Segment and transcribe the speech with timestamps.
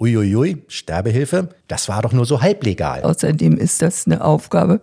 [0.00, 3.02] Uiuiui, Sterbehilfe, das war doch nur so halblegal.
[3.02, 4.80] Außerdem ist das eine Aufgabe,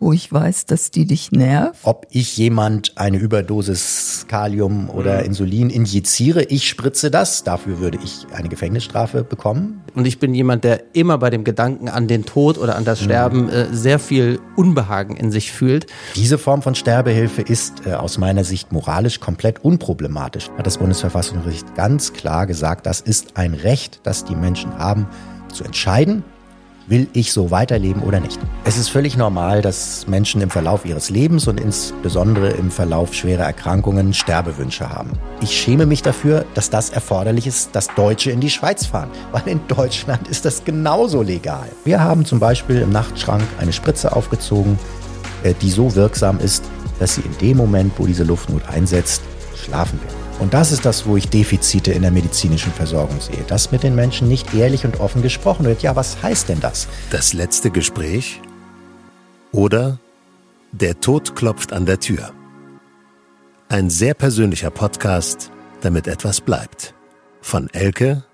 [0.00, 1.80] wo ich weiß, dass die dich nervt.
[1.84, 5.26] Ob ich jemand eine Überdosis Kalium oder Mhm.
[5.26, 9.82] Insulin injiziere, ich spritze das, dafür würde ich eine Gefängnisstrafe bekommen.
[9.94, 13.00] Und ich bin jemand, der immer bei dem Gedanken an den Tod oder an das
[13.02, 15.86] Sterben äh, sehr viel Unbehagen in sich fühlt.
[16.16, 20.48] Diese Form von Sterbehilfe ist äh, aus meiner Sicht moralisch komplett unproblematisch.
[20.56, 25.06] Hat das Bundesverfassungsgericht ganz klar gesagt, das ist ein Recht, das die Menschen haben,
[25.52, 26.24] zu entscheiden,
[26.90, 28.38] will ich so weiterleben oder nicht.
[28.64, 33.44] Es ist völlig normal, dass Menschen im Verlauf ihres Lebens und insbesondere im Verlauf schwerer
[33.44, 35.12] Erkrankungen Sterbewünsche haben.
[35.40, 39.46] Ich schäme mich dafür, dass das erforderlich ist, dass Deutsche in die Schweiz fahren, weil
[39.46, 41.68] in Deutschland ist das genauso legal.
[41.84, 44.78] Wir haben zum Beispiel im Nachtschrank eine Spritze aufgezogen,
[45.44, 46.64] äh, die so wirksam ist,
[46.98, 49.22] dass sie in dem Moment, wo diese Luftnot einsetzt,
[49.54, 50.29] schlafen will.
[50.40, 53.94] Und das ist das, wo ich Defizite in der medizinischen Versorgung sehe, dass mit den
[53.94, 55.82] Menschen nicht ehrlich und offen gesprochen wird.
[55.82, 56.88] Ja, was heißt denn das?
[57.10, 58.40] Das letzte Gespräch
[59.52, 59.98] oder
[60.72, 62.32] Der Tod klopft an der Tür.
[63.68, 65.50] Ein sehr persönlicher Podcast,
[65.82, 66.94] damit etwas bleibt.
[67.42, 68.24] Von Elke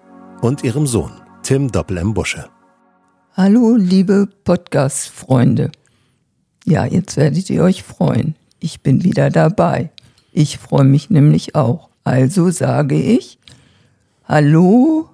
[0.43, 2.15] und ihrem Sohn, Tim Doppel M.
[2.15, 2.49] Busche.
[3.33, 5.73] Hallo, liebe Podcast-Freunde.
[6.65, 8.37] Ja, jetzt werdet ihr euch freuen.
[8.61, 9.91] Ich bin wieder dabei.
[10.31, 11.89] Ich freue mich nämlich auch.
[12.07, 13.37] Also sage ich
[14.27, 15.11] Hallo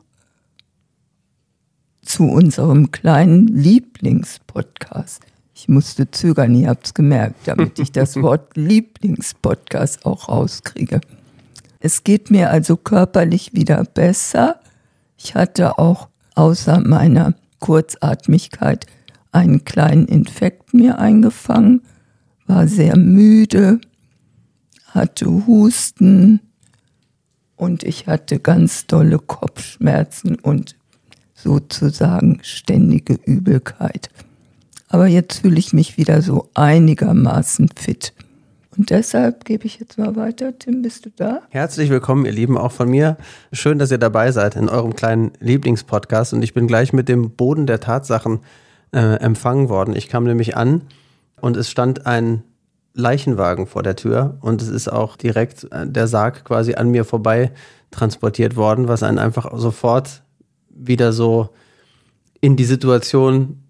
[2.03, 5.23] zu unserem kleinen Lieblingspodcast.
[5.55, 11.01] Ich musste zögern, ihr habt's gemerkt, damit ich das Wort Lieblingspodcast auch rauskriege.
[11.81, 14.61] Es geht mir also körperlich wieder besser.
[15.17, 18.85] Ich hatte auch außer meiner Kurzatmigkeit
[19.31, 21.81] einen kleinen Infekt mir eingefangen,
[22.47, 23.81] war sehr müde,
[24.93, 26.41] hatte Husten
[27.63, 30.75] und ich hatte ganz dolle Kopfschmerzen und
[31.33, 34.11] sozusagen ständige Übelkeit.
[34.89, 38.15] Aber jetzt fühle ich mich wieder so einigermaßen fit.
[38.77, 40.59] Und deshalb gebe ich jetzt mal weiter.
[40.59, 41.43] Tim, bist du da?
[41.51, 43.17] Herzlich willkommen, ihr Lieben, auch von mir.
[43.53, 46.33] Schön, dass ihr dabei seid in eurem kleinen Lieblingspodcast.
[46.33, 48.41] Und ich bin gleich mit dem Boden der Tatsachen
[48.93, 49.95] äh, empfangen worden.
[49.95, 50.83] Ich kam nämlich an
[51.41, 52.43] und es stand ein
[52.95, 57.05] Leichenwagen vor der Tür und es ist auch direkt äh, der Sarg quasi an mir
[57.05, 57.53] vorbei
[57.91, 60.23] transportiert worden, was einen einfach sofort
[60.69, 61.51] wieder so
[62.41, 63.63] in die Situation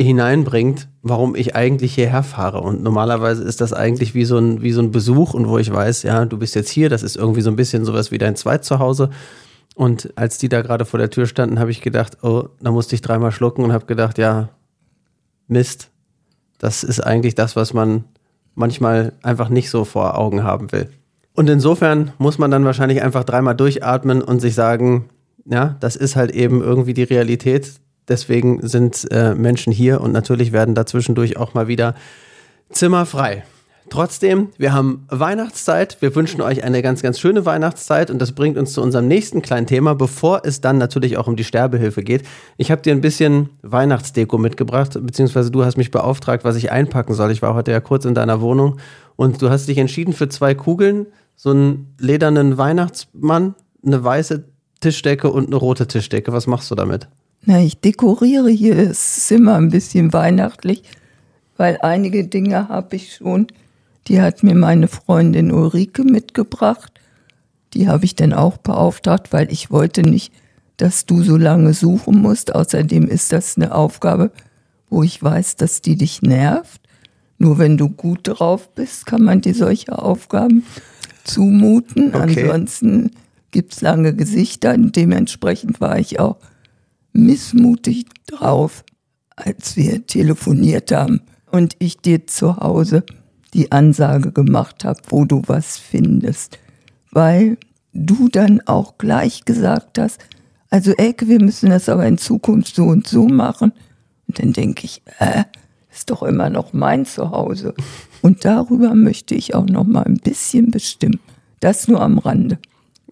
[0.00, 2.60] hineinbringt, warum ich eigentlich hierher fahre.
[2.60, 5.72] Und normalerweise ist das eigentlich wie so ein, wie so ein Besuch und wo ich
[5.72, 8.36] weiß, ja, du bist jetzt hier, das ist irgendwie so ein bisschen sowas wie dein
[8.36, 9.10] Zweitzuhause.
[9.74, 12.94] Und als die da gerade vor der Tür standen, habe ich gedacht, oh, da musste
[12.94, 14.50] ich dreimal schlucken und habe gedacht, ja,
[15.46, 15.90] Mist,
[16.58, 18.04] das ist eigentlich das, was man
[18.54, 20.88] manchmal einfach nicht so vor Augen haben will.
[21.34, 25.08] Und insofern muss man dann wahrscheinlich einfach dreimal durchatmen und sich sagen,
[25.44, 27.72] ja, das ist halt eben irgendwie die Realität.
[28.08, 31.94] Deswegen sind äh, Menschen hier und natürlich werden dazwischendurch auch mal wieder
[32.70, 33.44] Zimmer frei.
[33.92, 35.98] Trotzdem, wir haben Weihnachtszeit.
[36.00, 39.42] Wir wünschen euch eine ganz, ganz schöne Weihnachtszeit und das bringt uns zu unserem nächsten
[39.42, 42.22] kleinen Thema, bevor es dann natürlich auch um die Sterbehilfe geht.
[42.56, 47.12] Ich habe dir ein bisschen Weihnachtsdeko mitgebracht, beziehungsweise du hast mich beauftragt, was ich einpacken
[47.12, 47.32] soll.
[47.32, 48.78] Ich war heute ja kurz in deiner Wohnung
[49.16, 51.04] und du hast dich entschieden für zwei Kugeln,
[51.36, 53.54] so einen ledernen Weihnachtsmann,
[53.84, 54.44] eine weiße
[54.80, 56.32] Tischdecke und eine rote Tischdecke.
[56.32, 57.08] Was machst du damit?
[57.44, 60.82] Na, ich dekoriere hier das Zimmer ein bisschen weihnachtlich,
[61.58, 63.48] weil einige Dinge habe ich schon.
[64.08, 66.92] Die hat mir meine Freundin Ulrike mitgebracht.
[67.74, 70.32] Die habe ich dann auch beauftragt, weil ich wollte nicht,
[70.76, 72.54] dass du so lange suchen musst.
[72.54, 74.32] Außerdem ist das eine Aufgabe,
[74.90, 76.80] wo ich weiß, dass die dich nervt.
[77.38, 80.64] Nur wenn du gut drauf bist, kann man dir solche Aufgaben
[81.24, 82.14] zumuten.
[82.14, 82.42] Okay.
[82.42, 83.10] Ansonsten
[83.50, 84.76] gibt's lange Gesichter.
[84.76, 86.36] Dementsprechend war ich auch
[87.12, 88.84] missmutig drauf,
[89.36, 91.20] als wir telefoniert haben
[91.50, 93.04] und ich dir zu Hause
[93.54, 96.58] die Ansage gemacht habe, wo du was findest.
[97.10, 97.58] Weil
[97.92, 100.20] du dann auch gleich gesagt hast,
[100.70, 103.72] also Elke, wir müssen das aber in Zukunft so und so machen.
[104.26, 105.44] Und dann denke ich, äh,
[105.92, 107.74] ist doch immer noch mein Zuhause.
[108.22, 111.20] Und darüber möchte ich auch noch mal ein bisschen bestimmen.
[111.60, 112.58] Das nur am Rande.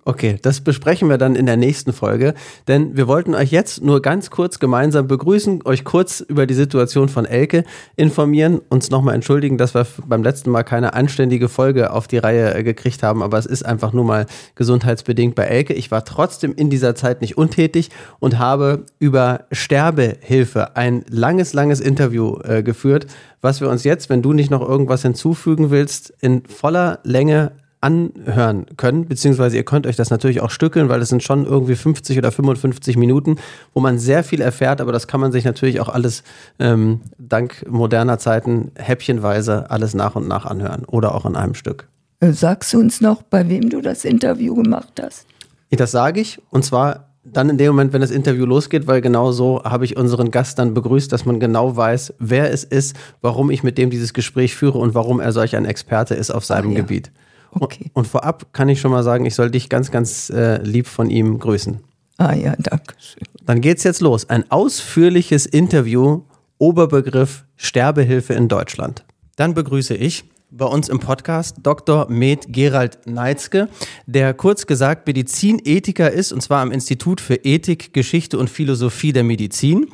[0.07, 2.33] Okay, das besprechen wir dann in der nächsten Folge,
[2.69, 7.11] denn wir wollten euch jetzt nur ganz kurz gemeinsam begrüßen, euch kurz über die Situation
[7.11, 7.65] von Elke
[7.97, 12.55] informieren, uns nochmal entschuldigen, dass wir beim letzten Mal keine anständige Folge auf die Reihe
[12.55, 14.25] äh, gekriegt haben, aber es ist einfach nur mal
[14.55, 15.75] gesundheitsbedingt bei Elke.
[15.75, 21.79] Ich war trotzdem in dieser Zeit nicht untätig und habe über Sterbehilfe ein langes, langes
[21.79, 23.07] Interview äh, geführt,
[23.43, 28.67] was wir uns jetzt, wenn du nicht noch irgendwas hinzufügen willst, in voller Länge anhören
[28.77, 32.19] können, beziehungsweise ihr könnt euch das natürlich auch stückeln, weil es sind schon irgendwie 50
[32.19, 33.37] oder 55 Minuten,
[33.73, 36.23] wo man sehr viel erfährt, aber das kann man sich natürlich auch alles
[36.59, 41.89] ähm, dank moderner Zeiten häppchenweise alles nach und nach anhören oder auch an einem Stück.
[42.21, 45.27] Äh, sagst du uns noch, bei wem du das Interview gemacht hast?
[45.71, 49.31] Das sage ich und zwar dann in dem Moment, wenn das Interview losgeht, weil genau
[49.31, 53.51] so habe ich unseren Gast dann begrüßt, dass man genau weiß, wer es ist, warum
[53.51, 56.71] ich mit dem dieses Gespräch führe und warum er solch ein Experte ist auf seinem
[56.71, 56.81] Ach ja.
[56.81, 57.13] Gebiet.
[57.61, 57.91] Okay.
[57.95, 60.87] Und, und vorab kann ich schon mal sagen, ich soll dich ganz, ganz äh, lieb
[60.87, 61.81] von ihm grüßen.
[62.17, 63.25] Ah ja, danke schön.
[63.45, 64.29] Dann geht's jetzt los.
[64.29, 66.23] Ein ausführliches Interview,
[66.59, 69.05] Oberbegriff Sterbehilfe in Deutschland.
[69.37, 72.11] Dann begrüße ich bei uns im Podcast Dr.
[72.11, 73.69] Med Gerald Neitzke,
[74.07, 79.25] der kurz gesagt Medizinethiker ist, und zwar am Institut für Ethik, Geschichte und Philosophie der
[79.25, 79.87] Medizin.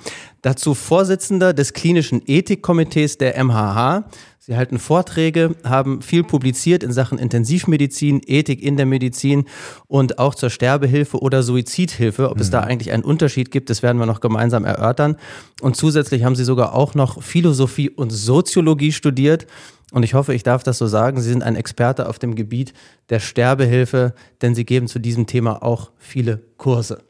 [0.43, 4.05] Dazu Vorsitzender des klinischen Ethikkomitees der MHH.
[4.47, 9.47] Sie halten Vorträge, haben viel publiziert in Sachen Intensivmedizin, Ethik in der Medizin
[9.89, 12.31] und auch zur Sterbehilfe oder Suizidhilfe.
[12.31, 15.17] Ob es da eigentlich einen Unterschied gibt, das werden wir noch gemeinsam erörtern.
[15.63, 19.49] Und zusätzlich haben Sie sogar auch noch Philosophie und Soziologie studiert.
[19.91, 21.21] Und ich hoffe, ich darf das so sagen.
[21.21, 22.73] Sie sind ein Experte auf dem Gebiet
[23.11, 27.03] der Sterbehilfe, denn Sie geben zu diesem Thema auch viele Kurse.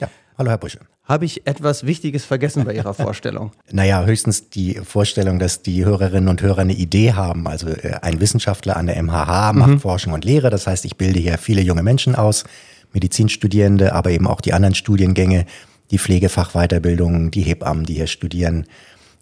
[0.00, 0.08] Ja,
[0.38, 0.78] hallo Herr Busche.
[1.04, 3.52] Habe ich etwas Wichtiges vergessen bei Ihrer Vorstellung?
[3.70, 7.46] Naja, höchstens die Vorstellung, dass die Hörerinnen und Hörer eine Idee haben.
[7.46, 10.48] Also äh, ein Wissenschaftler an der MHH macht Forschung und Lehre.
[10.48, 12.44] Das heißt, ich bilde hier viele junge Menschen aus,
[12.92, 15.44] Medizinstudierende, aber eben auch die anderen Studiengänge,
[15.90, 18.66] die Pflegefachweiterbildung, die Hebammen, die hier studieren.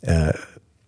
[0.03, 0.33] Äh,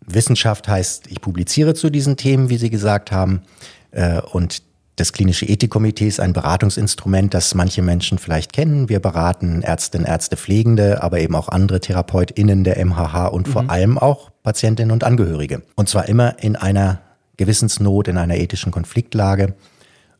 [0.06, 3.42] Wissenschaft heißt, ich publiziere zu diesen Themen, wie Sie gesagt haben.
[3.90, 4.62] Äh, und
[4.96, 8.88] das klinische Ethikkomitee ist ein Beratungsinstrument, das manche Menschen vielleicht kennen.
[8.88, 13.98] Wir beraten Ärztinnen, Ärzte, Pflegende, aber eben auch andere TherapeutInnen der MHH und vor allem
[13.98, 15.62] auch Patientinnen und Angehörige.
[15.74, 17.00] Und zwar immer in einer
[17.36, 19.54] Gewissensnot, in einer ethischen Konfliktlage.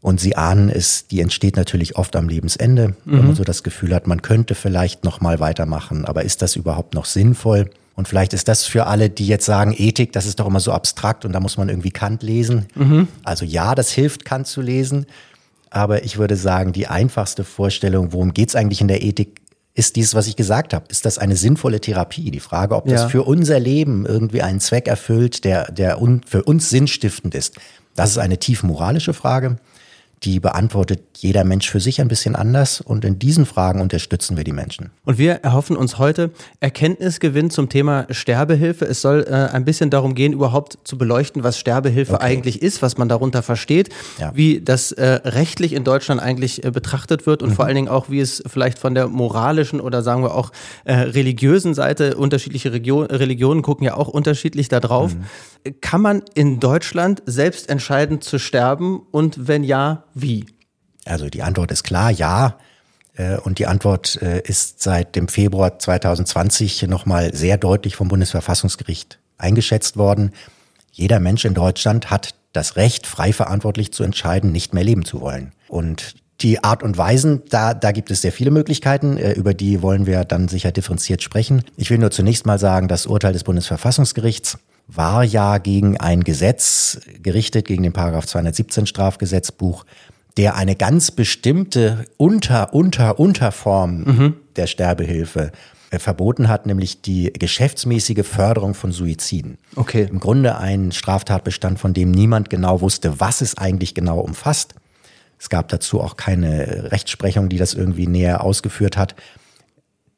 [0.00, 3.94] Und Sie ahnen es, die entsteht natürlich oft am Lebensende, wenn man so das Gefühl
[3.94, 7.70] hat, man könnte vielleicht noch mal weitermachen, aber ist das überhaupt noch sinnvoll?
[7.96, 10.73] Und vielleicht ist das für alle, die jetzt sagen, Ethik, das ist doch immer so
[10.73, 12.67] abstrakt und da muss man irgendwie Kant lesen.
[13.23, 15.06] Also ja, das hilft, Kant zu lesen.
[15.70, 19.41] Aber ich würde sagen, die einfachste Vorstellung, worum geht's eigentlich in der Ethik,
[19.76, 20.85] ist dieses, was ich gesagt habe.
[20.88, 22.31] Ist das eine sinnvolle Therapie?
[22.31, 23.08] Die Frage, ob das Ja.
[23.08, 27.56] für unser Leben irgendwie einen Zweck erfüllt, der, der un, für uns sinnstiftend ist.
[27.96, 29.56] Das ist eine tief moralische Frage.
[30.24, 32.80] Die beantwortet jeder Mensch für sich ein bisschen anders.
[32.80, 34.90] Und in diesen Fragen unterstützen wir die Menschen.
[35.04, 36.30] Und wir erhoffen uns heute
[36.60, 38.86] Erkenntnisgewinn zum Thema Sterbehilfe.
[38.86, 42.24] Es soll äh, ein bisschen darum gehen, überhaupt zu beleuchten, was Sterbehilfe Okay.
[42.24, 44.32] eigentlich ist, was man darunter versteht, Ja.
[44.34, 47.54] wie das äh, rechtlich in Deutschland eigentlich äh, betrachtet wird und Mhm.
[47.54, 50.50] vor allen Dingen auch, wie es vielleicht von der moralischen oder sagen wir auch
[50.84, 55.14] äh, religiösen Seite, unterschiedliche Region, Religionen gucken ja auch unterschiedlich da drauf.
[55.14, 55.24] Mhm.
[55.80, 60.46] Kann man in Deutschland selbst entscheiden zu sterben und wenn ja, wie?
[61.05, 62.58] Also die Antwort ist klar, ja.
[63.16, 69.19] Äh, Und die Antwort äh, ist seit dem Februar 2020 nochmal sehr deutlich vom Bundesverfassungsgericht
[69.38, 70.32] eingeschätzt worden.
[70.93, 75.20] Jeder Mensch in Deutschland hat das Recht, frei verantwortlich zu entscheiden, nicht mehr leben zu
[75.20, 75.52] wollen.
[75.69, 79.82] Und die Art und Weisen, da, da gibt es sehr viele Möglichkeiten, äh, über die
[79.82, 81.64] wollen wir dann sicher differenziert sprechen.
[81.76, 87.00] Ich will nur zunächst mal sagen, das Urteil des Bundesverfassungsgerichts war ja gegen ein Gesetz
[87.22, 89.84] gerichtet, gegen den Paragraph 217 Strafgesetzbuch,
[90.36, 95.52] der eine ganz bestimmte Unter, Unter, Unterform der Sterbehilfe
[95.90, 99.58] äh, verboten hat, nämlich die geschäftsmäßige Förderung von Suiziden.
[99.76, 100.08] Okay.
[100.10, 104.74] Im Grunde ein Straftatbestand, von dem niemand genau wusste, was es eigentlich genau umfasst.
[105.38, 109.14] Es gab dazu auch keine Rechtsprechung, die das irgendwie näher ausgeführt hat.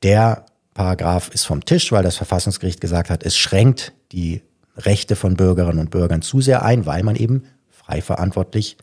[0.02, 4.42] Der Paragraph ist vom Tisch, weil das Verfassungsgericht gesagt hat, es schränkt die
[4.76, 8.76] Rechte von Bürgerinnen und Bürgern zu sehr ein, weil man eben frei verantwortlich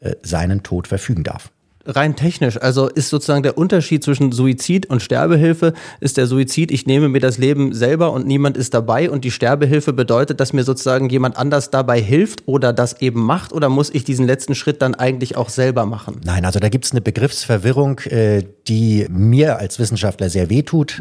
[0.00, 1.50] äh, seinen Tod verfügen darf.
[1.86, 6.86] rein technisch, also ist sozusagen der Unterschied zwischen Suizid und Sterbehilfe, ist der Suizid, ich
[6.86, 10.64] nehme mir das Leben selber und niemand ist dabei und die Sterbehilfe bedeutet, dass mir
[10.64, 14.82] sozusagen jemand anders dabei hilft oder das eben macht oder muss ich diesen letzten Schritt
[14.82, 16.20] dann eigentlich auch selber machen?
[16.24, 20.98] Nein, also da gibt es eine Begriffsverwirrung, äh, die mir als Wissenschaftler sehr wehtut.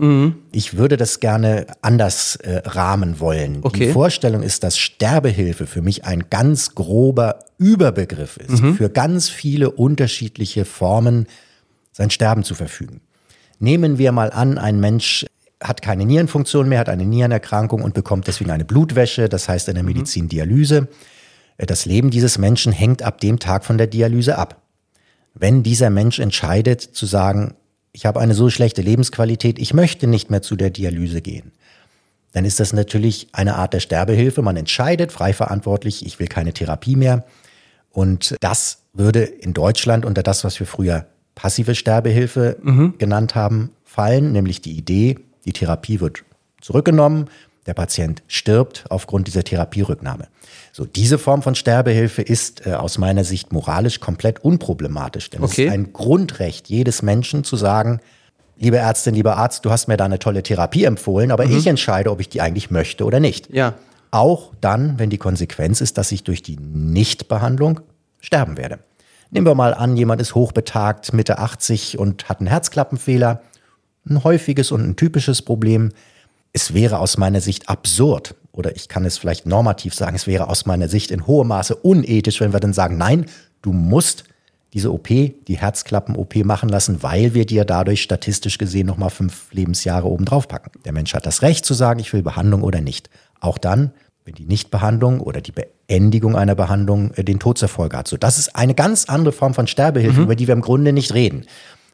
[0.51, 3.60] Ich würde das gerne anders äh, rahmen wollen.
[3.62, 3.88] Okay.
[3.88, 9.70] Die Vorstellung ist, dass Sterbehilfe für mich ein ganz grober Überbegriff ist, für ganz viele
[9.72, 11.27] unterschiedliche Formen
[11.91, 13.01] sein Sterben zu verfügen.
[13.60, 15.25] Nehmen wir mal an, ein Mensch
[15.62, 19.75] hat keine Nierenfunktion mehr, hat eine Nierenerkrankung und bekommt deswegen eine Blutwäsche, das heißt in
[19.75, 20.88] der Medizin Dialyse.
[21.58, 24.62] Äh, Das Leben dieses Menschen hängt ab dem Tag von der Dialyse ab.
[25.34, 27.56] Wenn dieser Mensch entscheidet zu sagen,
[27.91, 31.51] ich habe eine so schlechte Lebensqualität, ich möchte nicht mehr zu der Dialyse gehen,
[32.31, 34.41] dann ist das natürlich eine Art der Sterbehilfe.
[34.41, 37.25] Man entscheidet frei verantwortlich, ich will keine Therapie mehr.
[37.91, 42.96] Und das würde in Deutschland unter das, was wir früher passive Sterbehilfe mhm.
[42.98, 46.24] genannt haben, fallen, nämlich die Idee, die Therapie wird
[46.62, 47.29] zurückgenommen,
[47.69, 50.27] der Patient stirbt aufgrund dieser Therapierücknahme.
[50.73, 55.63] So, diese Form von Sterbehilfe ist äh, aus meiner Sicht moralisch komplett unproblematisch, denn okay.
[55.63, 57.99] es ist ein Grundrecht jedes Menschen zu sagen,
[58.57, 61.57] liebe Ärztin, lieber Arzt, du hast mir da eine tolle Therapie empfohlen, aber mhm.
[61.57, 63.53] ich entscheide, ob ich die eigentlich möchte oder nicht.
[63.53, 63.75] Ja.
[64.09, 67.81] Auch dann, wenn die Konsequenz ist, dass ich durch die Nichtbehandlung
[68.19, 68.79] sterben werde.
[69.29, 73.43] Nehmen wir mal an, jemand ist hochbetagt, Mitte 80 und hat einen Herzklappenfehler.
[74.09, 75.91] Ein häufiges und ein typisches Problem.
[76.53, 80.48] Es wäre aus meiner Sicht absurd, oder ich kann es vielleicht normativ sagen, es wäre
[80.48, 83.25] aus meiner Sicht in hohem Maße unethisch, wenn wir dann sagen, nein,
[83.62, 84.24] du musst
[84.74, 90.08] diese OP, die Herzklappen-OP machen lassen, weil wir dir dadurch statistisch gesehen nochmal fünf Lebensjahre
[90.08, 90.72] oben drauf packen.
[90.86, 93.10] Der Mensch hat das Recht zu sagen, ich will Behandlung oder nicht.
[93.39, 93.91] Auch dann,
[94.25, 98.08] wenn die Nichtbehandlung oder die Beendigung einer Behandlung äh, den Tod zur Folge hat.
[98.08, 100.25] So, das ist eine ganz andere Form von Sterbehilfe, mhm.
[100.25, 101.46] über die wir im Grunde nicht reden.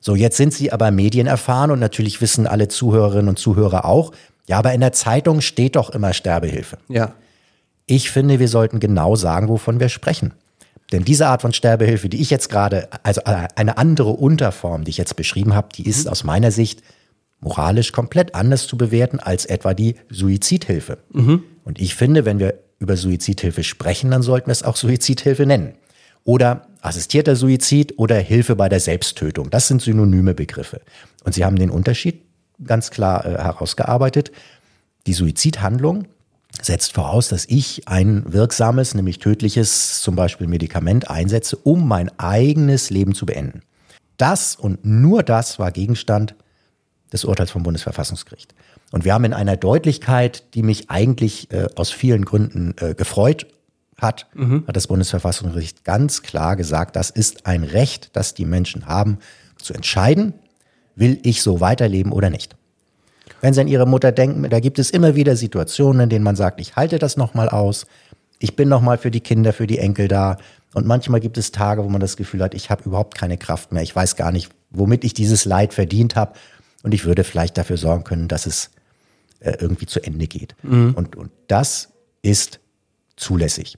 [0.01, 4.11] So, jetzt sind Sie aber Medien erfahren und natürlich wissen alle Zuhörerinnen und Zuhörer auch,
[4.47, 6.77] ja, aber in der Zeitung steht doch immer Sterbehilfe.
[6.87, 7.13] Ja.
[7.85, 10.33] Ich finde, wir sollten genau sagen, wovon wir sprechen.
[10.91, 14.91] Denn diese Art von Sterbehilfe, die ich jetzt gerade, also äh, eine andere Unterform, die
[14.91, 16.11] ich jetzt beschrieben habe, die ist mhm.
[16.11, 16.83] aus meiner Sicht
[17.39, 20.99] moralisch komplett anders zu bewerten als etwa die Suizidhilfe.
[21.11, 21.43] Mhm.
[21.63, 25.73] Und ich finde, wenn wir über Suizidhilfe sprechen, dann sollten wir es auch Suizidhilfe nennen.
[26.23, 29.49] Oder assistierter Suizid oder Hilfe bei der Selbsttötung.
[29.49, 30.81] Das sind synonyme Begriffe.
[31.23, 32.21] Und Sie haben den Unterschied
[32.63, 34.31] ganz klar äh, herausgearbeitet.
[35.07, 36.07] Die Suizidhandlung
[36.61, 42.89] setzt voraus, dass ich ein wirksames, nämlich tödliches, zum Beispiel Medikament einsetze, um mein eigenes
[42.89, 43.61] Leben zu beenden.
[44.17, 46.35] Das und nur das war Gegenstand
[47.11, 48.55] des Urteils vom Bundesverfassungsgericht.
[48.91, 53.47] Und wir haben in einer Deutlichkeit, die mich eigentlich äh, aus vielen Gründen äh, gefreut
[53.97, 54.65] hat, mhm.
[54.67, 59.19] hat das Bundesverfassungsgericht ganz klar gesagt, das ist ein Recht, das die Menschen haben,
[59.57, 60.33] zu entscheiden,
[60.95, 62.55] will ich so weiterleben oder nicht.
[63.41, 66.35] Wenn Sie an Ihre Mutter denken, da gibt es immer wieder Situationen, in denen man
[66.35, 67.85] sagt, ich halte das nochmal aus,
[68.39, 70.37] ich bin nochmal für die Kinder, für die Enkel da.
[70.73, 73.71] Und manchmal gibt es Tage, wo man das Gefühl hat, ich habe überhaupt keine Kraft
[73.71, 76.33] mehr, ich weiß gar nicht, womit ich dieses Leid verdient habe.
[76.83, 78.69] Und ich würde vielleicht dafür sorgen können, dass es
[79.39, 80.55] äh, irgendwie zu Ende geht.
[80.63, 80.93] Mhm.
[80.95, 81.89] Und, und das
[82.21, 82.59] ist
[83.15, 83.77] zulässig.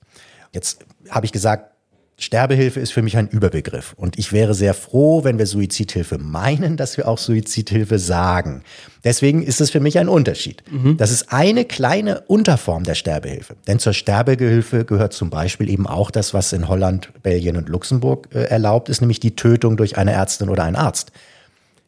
[0.53, 1.71] Jetzt habe ich gesagt,
[2.19, 3.93] Sterbehilfe ist für mich ein Überbegriff.
[3.95, 8.63] Und ich wäre sehr froh, wenn wir Suizidhilfe meinen, dass wir auch Suizidhilfe sagen.
[9.03, 10.63] Deswegen ist es für mich ein Unterschied.
[10.71, 10.97] Mhm.
[10.97, 13.55] Das ist eine kleine Unterform der Sterbehilfe.
[13.67, 18.29] Denn zur Sterbehilfe gehört zum Beispiel eben auch das, was in Holland, Belgien und Luxemburg
[18.33, 21.11] äh, erlaubt ist, nämlich die Tötung durch eine Ärztin oder einen Arzt.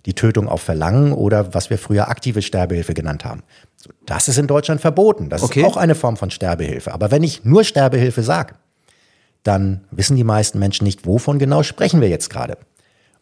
[0.05, 3.41] Die Tötung auf Verlangen oder was wir früher aktive Sterbehilfe genannt haben.
[4.05, 5.29] Das ist in Deutschland verboten.
[5.29, 5.61] Das okay.
[5.61, 6.93] ist auch eine Form von Sterbehilfe.
[6.93, 8.53] Aber wenn ich nur Sterbehilfe sage,
[9.43, 12.57] dann wissen die meisten Menschen nicht, wovon genau sprechen wir jetzt gerade.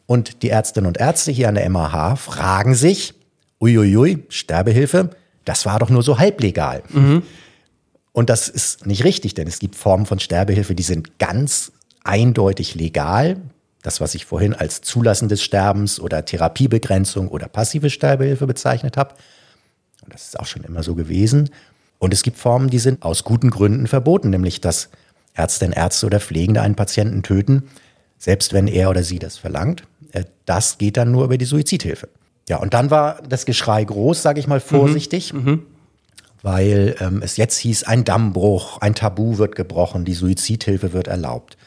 [0.05, 3.13] Und die Ärztinnen und Ärzte hier an der MAH fragen sich,
[3.61, 5.11] uiuiui, Sterbehilfe,
[5.45, 6.83] das war doch nur so halblegal.
[6.89, 7.23] Mhm.
[8.13, 11.71] Und das ist nicht richtig, denn es gibt Formen von Sterbehilfe, die sind ganz
[12.03, 13.37] eindeutig legal.
[13.83, 19.13] Das, was ich vorhin als Zulassen des Sterbens oder Therapiebegrenzung oder passive Sterbehilfe bezeichnet habe.
[20.03, 21.49] Und das ist auch schon immer so gewesen.
[21.99, 24.89] Und es gibt Formen, die sind aus guten Gründen verboten, nämlich das
[25.37, 27.63] Ärztinnen, Ärzte oder Pflegende einen Patienten töten,
[28.17, 29.83] selbst wenn er oder sie das verlangt.
[30.11, 32.09] Äh, das geht dann nur über die Suizidhilfe.
[32.49, 35.43] Ja, und dann war das Geschrei groß, sage ich mal vorsichtig, mhm.
[35.43, 35.63] Mhm.
[36.41, 41.57] weil ähm, es jetzt hieß, ein Dammbruch, ein Tabu wird gebrochen, die Suizidhilfe wird erlaubt.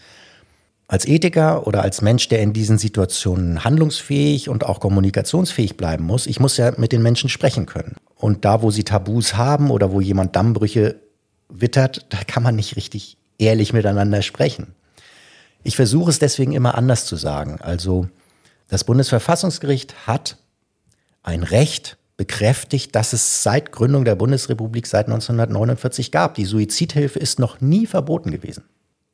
[0.88, 6.26] Als Ethiker oder als Mensch, der in diesen Situationen handlungsfähig und auch kommunikationsfähig bleiben muss,
[6.26, 7.94] ich muss ja mit den Menschen sprechen können.
[8.16, 10.96] Und da, wo sie Tabus haben oder wo jemand Dammbrüche
[11.48, 14.74] wittert, da kann man nicht richtig ehrlich miteinander sprechen.
[15.62, 17.60] Ich versuche es deswegen immer anders zu sagen.
[17.60, 18.08] Also
[18.68, 20.36] das Bundesverfassungsgericht hat
[21.22, 26.34] ein Recht bekräftigt, das es seit Gründung der Bundesrepublik seit 1949 gab.
[26.34, 28.64] Die Suizidhilfe ist noch nie verboten gewesen.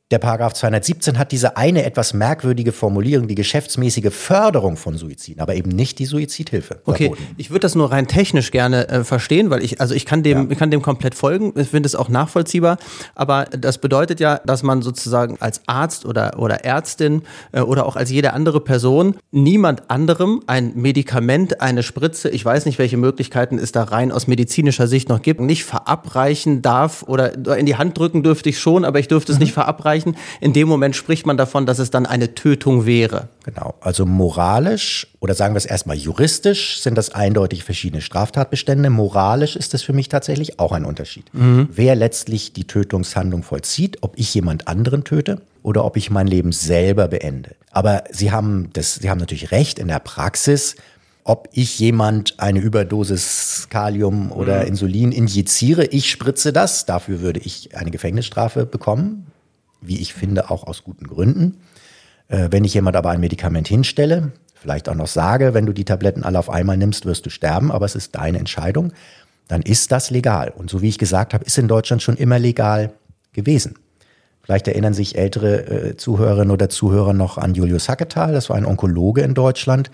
[0.09, 5.55] Der Paragraph 217 hat diese eine etwas merkwürdige Formulierung, die geschäftsmäßige Förderung von Suiziden, aber
[5.55, 6.79] eben nicht die Suizidhilfe.
[6.85, 7.35] Okay, verboten.
[7.35, 10.45] ich würde das nur rein technisch gerne äh, verstehen, weil ich, also ich kann dem,
[10.45, 10.51] ja.
[10.51, 12.77] ich kann dem komplett folgen, ich finde es auch nachvollziehbar,
[13.15, 17.97] aber das bedeutet ja, dass man sozusagen als Arzt oder, oder Ärztin äh, oder auch
[17.97, 23.59] als jede andere Person niemand anderem ein Medikament, eine Spritze, ich weiß nicht, welche Möglichkeiten
[23.59, 27.97] es da rein aus medizinischer Sicht noch gibt, nicht verabreichen darf oder in die Hand
[27.97, 29.43] drücken dürfte ich schon, aber ich dürfte es mhm.
[29.43, 30.15] nicht verabreichen Anführungszeichen.
[30.41, 33.29] In dem Moment spricht man davon, dass es dann eine Tötung wäre.
[33.43, 33.75] Genau.
[33.81, 38.89] Also moralisch oder sagen wir es erstmal juristisch sind das eindeutig verschiedene Straftatbestände.
[38.89, 41.25] Moralisch ist das für mich tatsächlich auch ein Unterschied.
[41.33, 41.69] Mhm.
[41.71, 46.51] Wer letztlich die Tötungshandlung vollzieht, ob ich jemand anderen töte oder ob ich mein Leben
[46.51, 47.51] selber beende.
[47.71, 50.75] Aber Sie haben das, Sie haben natürlich recht in der Praxis.
[51.23, 54.67] Ob ich jemand eine Überdosis Kalium oder Mhm.
[54.67, 59.27] Insulin injiziere, ich spritze das, dafür würde ich eine Gefängnisstrafe bekommen,
[59.81, 61.57] wie ich finde, auch aus guten Gründen.
[62.27, 65.85] Äh, wenn ich jemand aber ein Medikament hinstelle, vielleicht auch noch sage, wenn du die
[65.85, 68.93] Tabletten alle auf einmal nimmst, wirst du sterben, aber es ist deine Entscheidung,
[69.47, 70.53] dann ist das legal.
[70.55, 72.93] Und so wie ich gesagt habe, ist in Deutschland schon immer legal
[73.31, 73.75] gewesen.
[74.41, 78.65] Vielleicht erinnern sich ältere äh, Zuhörerinnen oder Zuhörer noch an Julius Hacketal, das war ein
[78.65, 79.91] Onkologe in Deutschland,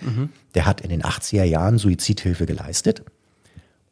[0.54, 3.02] der hat in den 80er Jahren Suizidhilfe geleistet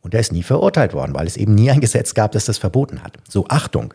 [0.02, 2.58] und er ist nie verurteilt worden, weil es eben nie ein Gesetz gab, das das
[2.58, 3.18] verboten hat.
[3.28, 3.94] So, Achtung,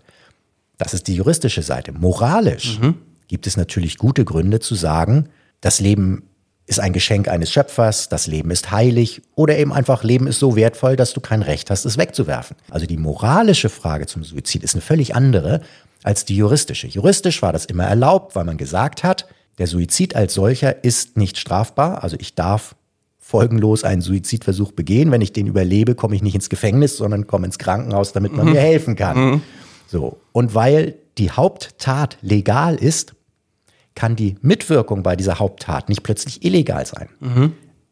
[0.78, 1.92] das ist die juristische Seite.
[1.92, 2.80] Moralisch
[3.28, 5.30] gibt es natürlich gute Gründe zu sagen,
[5.62, 6.24] das Leben
[6.66, 10.56] ist ein Geschenk eines Schöpfers, das Leben ist heilig oder eben einfach Leben ist so
[10.56, 12.58] wertvoll, dass du kein Recht hast, es wegzuwerfen.
[12.70, 15.62] Also die moralische Frage zum Suizid ist eine völlig andere
[16.04, 16.88] als die juristische.
[16.88, 21.38] Juristisch war das immer erlaubt, weil man gesagt hat, der Suizid als solcher ist nicht
[21.38, 22.76] strafbar, also ich darf
[23.18, 25.12] folgenlos einen Suizidversuch begehen.
[25.12, 28.50] Wenn ich den überlebe, komme ich nicht ins Gefängnis, sondern komme ins Krankenhaus, damit man
[28.52, 29.42] mir helfen kann.
[29.88, 30.18] So.
[30.32, 33.16] Und weil die Haupttat legal ist,
[33.96, 37.10] kann die Mitwirkung bei dieser Haupttat nicht plötzlich illegal sein.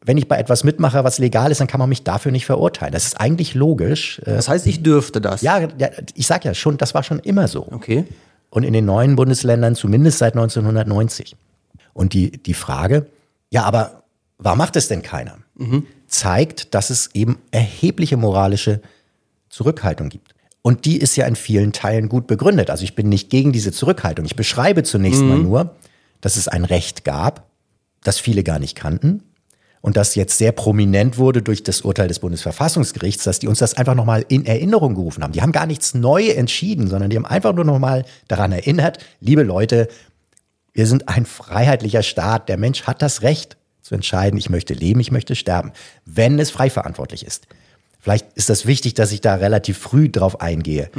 [0.01, 2.93] Wenn ich bei etwas mitmache, was legal ist, dann kann man mich dafür nicht verurteilen.
[2.93, 4.19] Das ist eigentlich logisch.
[4.19, 5.41] Äh, Das heißt, ich dürfte das.
[5.41, 5.67] Ja,
[6.13, 7.67] ich sag ja schon, das war schon immer so.
[7.71, 8.05] Okay.
[8.51, 11.35] Und in den neuen Bundesländern zumindest seit 1990.
[11.93, 13.07] Und die, die Frage,
[13.49, 14.03] ja, aber
[14.37, 15.37] warum macht es denn keiner?
[16.07, 18.81] Zeigt, dass es eben erhebliche moralische
[19.49, 20.34] Zurückhaltung gibt.
[20.65, 22.71] Und die ist ja in vielen Teilen gut begründet.
[22.71, 24.25] Also ich bin nicht gegen diese Zurückhaltung.
[24.25, 25.75] Ich beschreibe zunächst mal nur,
[26.21, 27.51] dass es ein Recht gab,
[28.01, 29.21] das viele gar nicht kannten
[29.81, 33.75] und das jetzt sehr prominent wurde durch das Urteil des Bundesverfassungsgerichts, dass die uns das
[33.75, 35.33] einfach nochmal in Erinnerung gerufen haben.
[35.33, 39.43] Die haben gar nichts neu entschieden, sondern die haben einfach nur nochmal daran erinnert, liebe
[39.43, 39.87] Leute,
[40.73, 42.49] wir sind ein freiheitlicher Staat.
[42.49, 45.73] Der Mensch hat das Recht zu entscheiden, ich möchte leben, ich möchte sterben,
[46.05, 47.45] wenn es frei verantwortlich ist.
[48.05, 50.91] Vielleicht ist das wichtig, dass ich da relativ früh drauf eingehe.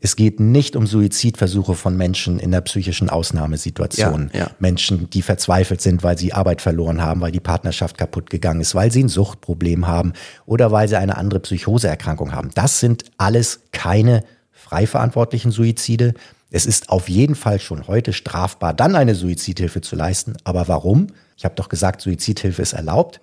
[0.00, 4.30] Es geht nicht um Suizidversuche von Menschen in der psychischen Ausnahmesituation.
[4.32, 4.50] Ja, ja.
[4.60, 8.74] Menschen, die verzweifelt sind, weil sie Arbeit verloren haben, weil die Partnerschaft kaputt gegangen ist,
[8.74, 10.14] weil sie ein Suchtproblem haben
[10.46, 12.48] oder weil sie eine andere Psychoseerkrankung haben.
[12.54, 16.14] Das sind alles keine frei verantwortlichen Suizide.
[16.50, 20.38] Es ist auf jeden Fall schon heute strafbar, dann eine Suizidhilfe zu leisten.
[20.44, 21.08] Aber warum?
[21.36, 23.20] Ich habe doch gesagt, Suizidhilfe ist erlaubt.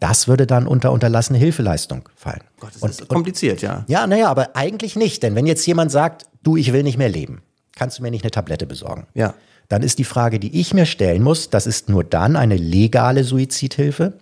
[0.00, 2.40] Das würde dann unter unterlassene Hilfeleistung fallen.
[2.56, 2.60] Mhm.
[2.60, 3.84] Gott, das ist kompliziert, ja.
[3.86, 5.22] Ja, naja, aber eigentlich nicht.
[5.22, 7.42] Denn wenn jetzt jemand sagt, du, ich will nicht mehr leben,
[7.76, 9.06] kannst du mir nicht eine Tablette besorgen?
[9.14, 9.34] Ja.
[9.68, 13.24] Dann ist die Frage, die ich mir stellen muss, das ist nur dann eine legale
[13.24, 14.14] Suizidhilfe,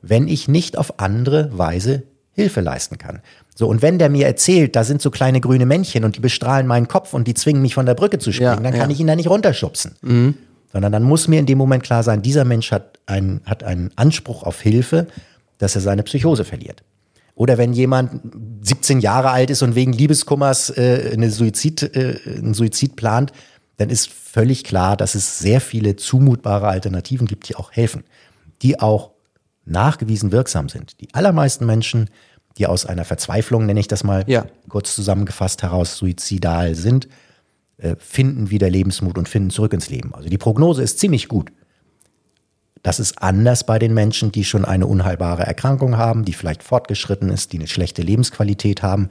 [0.00, 3.20] wenn ich nicht auf andere Weise Hilfe leisten kann.
[3.54, 6.66] So, und wenn der mir erzählt, da sind so kleine grüne Männchen und die bestrahlen
[6.66, 8.84] meinen Kopf und die zwingen mich von der Brücke zu springen, Ja, dann kann ja.
[8.86, 8.90] Mhm.
[8.92, 10.34] ich ihn da nicht runterschubsen.
[10.74, 13.92] Sondern dann muss mir in dem Moment klar sein, dieser Mensch hat einen, hat einen
[13.96, 15.06] Anspruch auf Hilfe,
[15.58, 16.82] dass er seine Psychose verliert.
[17.36, 18.20] Oder wenn jemand
[18.62, 23.32] 17 Jahre alt ist und wegen Liebeskummers äh, eine Suizid, äh, einen Suizid plant,
[23.76, 28.04] dann ist völlig klar, dass es sehr viele zumutbare Alternativen gibt, die auch helfen,
[28.62, 29.10] die auch
[29.64, 31.00] nachgewiesen wirksam sind.
[31.00, 32.10] Die allermeisten Menschen,
[32.58, 34.46] die aus einer Verzweiflung, nenne ich das mal Ja.
[34.68, 37.08] kurz zusammengefasst heraus, suizidal sind,
[37.98, 40.14] finden wieder Lebensmut und finden zurück ins Leben.
[40.14, 41.52] Also die Prognose ist ziemlich gut.
[42.82, 47.30] Das ist anders bei den Menschen, die schon eine unheilbare Erkrankung haben, die vielleicht fortgeschritten
[47.30, 49.08] ist, die eine schlechte Lebensqualität haben.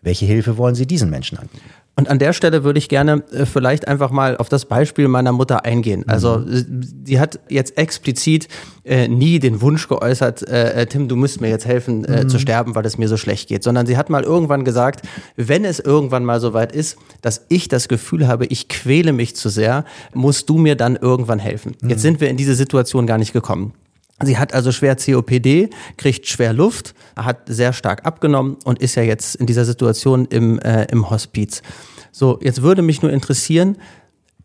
[0.00, 1.68] Welche Hilfe wollen Sie diesen Menschen anbieten?
[1.94, 5.32] Und an der Stelle würde ich gerne äh, vielleicht einfach mal auf das Beispiel meiner
[5.32, 6.04] Mutter eingehen.
[6.08, 6.64] Also äh,
[7.04, 8.48] sie hat jetzt explizit
[8.84, 12.38] äh, nie den Wunsch geäußert, äh, äh, Tim, du müsst mir jetzt helfen äh, zu
[12.38, 15.80] sterben, weil es mir so schlecht geht, sondern sie hat mal irgendwann gesagt, wenn es
[15.80, 19.84] irgendwann mal so weit ist, dass ich das Gefühl habe, ich quäle mich zu sehr,
[20.14, 21.76] musst du mir dann irgendwann helfen.
[21.86, 23.74] Jetzt sind wir in diese Situation gar nicht gekommen.
[24.22, 29.02] Sie hat also schwer COPD, kriegt schwer Luft, hat sehr stark abgenommen und ist ja
[29.02, 31.62] jetzt in dieser Situation im, äh, im Hospiz.
[32.10, 33.76] So, jetzt würde mich nur interessieren,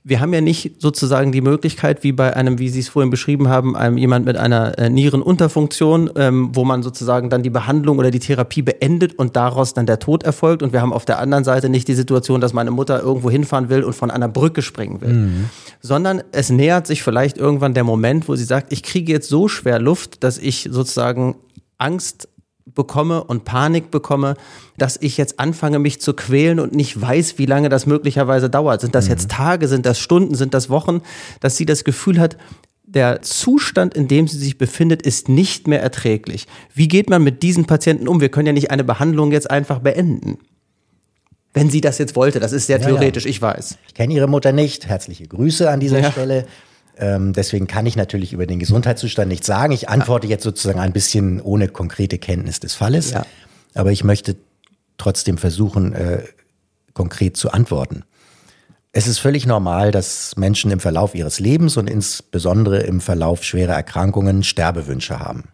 [0.08, 3.50] wir haben ja nicht sozusagen die Möglichkeit, wie bei einem, wie Sie es vorhin beschrieben
[3.50, 8.10] haben, einem jemand mit einer äh, Nierenunterfunktion, ähm, wo man sozusagen dann die Behandlung oder
[8.10, 10.64] die Therapie beendet und daraus dann der Tod erfolgt.
[10.64, 13.68] Und wir haben auf der anderen Seite nicht die Situation, dass meine Mutter irgendwo hinfahren
[13.68, 15.10] will und von einer Brücke springen will.
[15.82, 19.50] Sondern es nähert sich vielleicht irgendwann der Moment, wo sie sagt, ich kriege jetzt so
[19.50, 21.36] schwer Luft, dass ich sozusagen
[21.78, 22.30] Angst
[22.74, 24.36] bekomme und Panik bekomme,
[24.78, 28.82] dass ich jetzt anfange, mich zu quälen und nicht weiß, wie lange das möglicherweise dauert.
[28.82, 31.02] Sind das jetzt Tage, sind das Stunden, sind das Wochen,
[31.40, 32.38] dass sie das Gefühl hat,
[32.84, 36.48] der Zustand, in dem sie sich befindet, ist nicht mehr erträglich.
[36.74, 38.22] Wie geht man mit diesen Patienten um?
[38.22, 40.38] Wir können ja nicht eine Behandlung jetzt einfach beenden.
[41.54, 42.40] wenn sie das jetzt wollte.
[42.40, 43.32] Das ist sehr theoretisch, ja, ja.
[43.32, 43.78] ich weiß.
[43.88, 44.86] Ich kenne ihre Mutter nicht.
[44.86, 46.12] Herzliche Grüße an dieser ja.
[46.12, 46.46] Stelle.
[47.00, 49.72] Ähm, deswegen kann ich natürlich über den Gesundheitszustand nichts sagen.
[49.72, 53.12] Ich antworte jetzt sozusagen ein bisschen ohne konkrete Kenntnis des Falles.
[53.12, 53.26] Ja.
[53.74, 54.36] Aber ich möchte
[54.98, 56.24] trotzdem versuchen, äh,
[56.94, 58.04] konkret zu antworten.
[58.92, 63.74] Es ist völlig normal, dass Menschen im Verlauf ihres Lebens und insbesondere im Verlauf schwerer
[63.74, 65.50] Erkrankungen Sterbewünsche haben.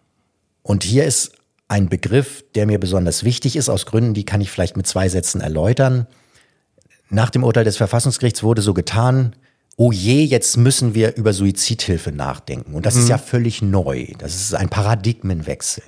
[0.62, 1.32] Und hier ist
[1.68, 5.10] ein Begriff, der mir besonders wichtig ist, aus Gründen, die kann ich vielleicht mit zwei
[5.10, 6.06] Sätzen erläutern.
[7.10, 9.36] Nach dem Urteil des Verfassungsgerichts wurde so getan,
[9.76, 12.74] oh je, jetzt müssen wir über Suizidhilfe nachdenken.
[12.74, 13.02] Und das mhm.
[13.02, 14.06] ist ja völlig neu.
[14.18, 15.84] Das ist ein Paradigmenwechsel.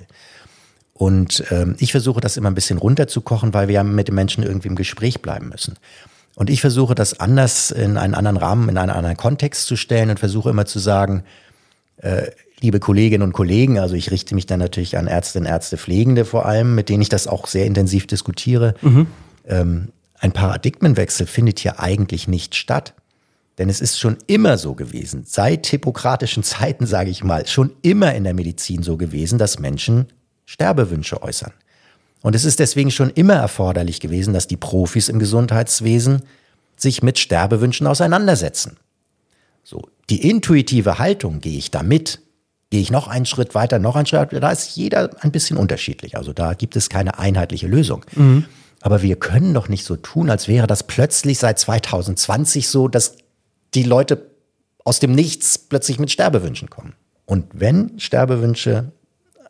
[0.93, 4.43] Und ähm, ich versuche das immer ein bisschen runterzukochen, weil wir ja mit den Menschen
[4.43, 5.75] irgendwie im Gespräch bleiben müssen.
[6.35, 10.09] Und ich versuche das anders in einen anderen Rahmen, in einen anderen Kontext zu stellen
[10.09, 11.23] und versuche immer zu sagen,
[11.97, 16.25] äh, liebe Kolleginnen und Kollegen, also ich richte mich dann natürlich an Ärztinnen, Ärzte, Pflegende
[16.25, 18.75] vor allem, mit denen ich das auch sehr intensiv diskutiere.
[18.81, 19.07] Mhm.
[19.47, 19.87] Ähm,
[20.19, 22.93] ein Paradigmenwechsel findet hier eigentlich nicht statt.
[23.57, 28.13] Denn es ist schon immer so gewesen, seit hippokratischen Zeiten, sage ich mal, schon immer
[28.13, 30.07] in der Medizin so gewesen, dass Menschen
[30.45, 31.53] Sterbewünsche äußern.
[32.21, 36.23] Und es ist deswegen schon immer erforderlich gewesen, dass die Profis im Gesundheitswesen
[36.75, 38.77] sich mit Sterbewünschen auseinandersetzen.
[39.63, 42.21] So, die intuitive Haltung, gehe ich da mit?
[42.69, 44.39] Gehe ich noch einen Schritt weiter, noch einen Schritt weiter?
[44.39, 46.15] Da ist jeder ein bisschen unterschiedlich.
[46.15, 48.05] Also da gibt es keine einheitliche Lösung.
[48.15, 48.45] Mhm.
[48.81, 53.15] Aber wir können doch nicht so tun, als wäre das plötzlich seit 2020 so, dass
[53.73, 54.31] die Leute
[54.83, 56.93] aus dem Nichts plötzlich mit Sterbewünschen kommen.
[57.25, 58.91] Und wenn Sterbewünsche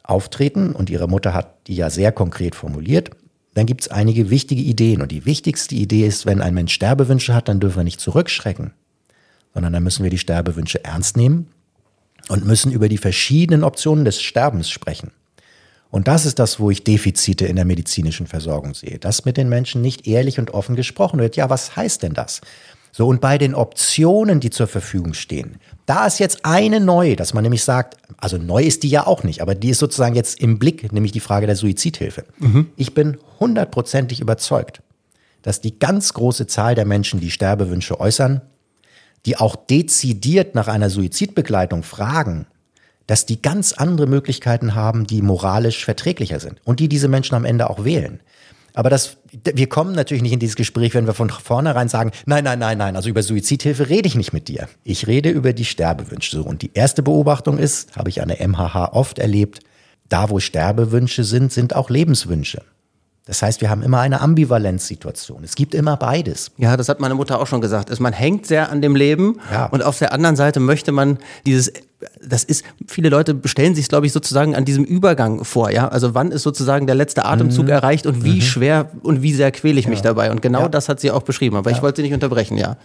[0.03, 3.11] auftreten, und ihre Mutter hat die ja sehr konkret formuliert,
[3.53, 5.01] dann gibt es einige wichtige Ideen.
[5.01, 8.71] Und die wichtigste Idee ist, wenn ein Mensch Sterbewünsche hat, dann dürfen wir nicht zurückschrecken,
[9.53, 11.47] sondern dann müssen wir die Sterbewünsche ernst nehmen
[12.29, 15.11] und müssen über die verschiedenen Optionen des Sterbens sprechen.
[15.89, 19.49] Und das ist das, wo ich Defizite in der medizinischen Versorgung sehe, dass mit den
[19.49, 21.35] Menschen nicht ehrlich und offen gesprochen wird.
[21.35, 22.41] Ja, was heißt denn das?
[22.91, 27.33] So, und bei den Optionen, die zur Verfügung stehen, da ist jetzt eine neu, dass
[27.33, 30.39] man nämlich sagt, also neu ist die ja auch nicht, aber die ist sozusagen jetzt
[30.41, 32.25] im Blick, nämlich die Frage der Suizidhilfe.
[32.39, 32.67] Mhm.
[32.75, 34.81] Ich bin hundertprozentig überzeugt,
[35.43, 38.41] dass die ganz große Zahl der Menschen, die Sterbewünsche äußern,
[39.25, 42.47] die auch dezidiert nach einer Suizidbegleitung fragen,
[43.07, 47.45] dass die ganz andere Möglichkeiten haben, die moralisch verträglicher sind und die diese Menschen am
[47.45, 48.19] Ende auch wählen.
[48.77, 52.43] Aber das, wir kommen natürlich nicht in dieses Gespräch, wenn wir von vornherein sagen, nein,
[52.43, 54.69] nein, nein, nein, also über Suizidhilfe rede ich nicht mit dir.
[54.83, 56.43] Ich rede über die Sterbewünsche.
[56.43, 59.61] Und die erste Beobachtung ist, habe ich an der MHH oft erlebt,
[60.09, 62.61] da wo Sterbewünsche sind, sind auch Lebenswünsche.
[63.25, 65.43] Das heißt, wir haben immer eine Ambivalenzsituation.
[65.43, 66.51] Es gibt immer beides.
[66.57, 67.99] Ja, das hat meine Mutter auch schon gesagt.
[67.99, 69.65] Man hängt sehr an dem Leben ja.
[69.65, 71.73] und auf der anderen Seite möchte man dieses,
[72.21, 75.71] das ist, viele Leute stellen sich, glaube ich, sozusagen an diesem Übergang vor.
[75.71, 77.71] Ja, also wann ist sozusagen der letzte Atemzug mhm.
[77.71, 78.41] erreicht und wie mhm.
[78.41, 79.91] schwer und wie sehr quäle ich ja.
[79.91, 80.31] mich dabei?
[80.31, 80.69] Und genau ja.
[80.69, 81.55] das hat sie auch beschrieben.
[81.55, 82.77] Aber ich wollte sie nicht unterbrechen, ja.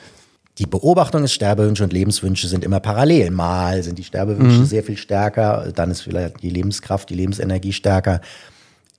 [0.59, 3.31] Die Beobachtung ist, Sterbewünsche und Lebenswünsche sind immer parallel.
[3.31, 4.65] Mal sind die Sterbewünsche mhm.
[4.67, 8.21] sehr viel stärker, dann ist vielleicht die Lebenskraft, die Lebensenergie stärker.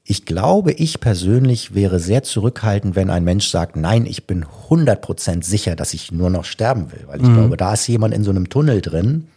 [0.04, 5.44] Ich glaube, ich persönlich wäre sehr zurückhaltend, wenn ein Mensch sagt, nein, ich bin 100%
[5.44, 7.06] sicher, dass ich nur noch sterben will.
[7.08, 7.36] Weil ich mhm.
[7.36, 9.28] glaube, da ist jemand in so einem Tunnel drin,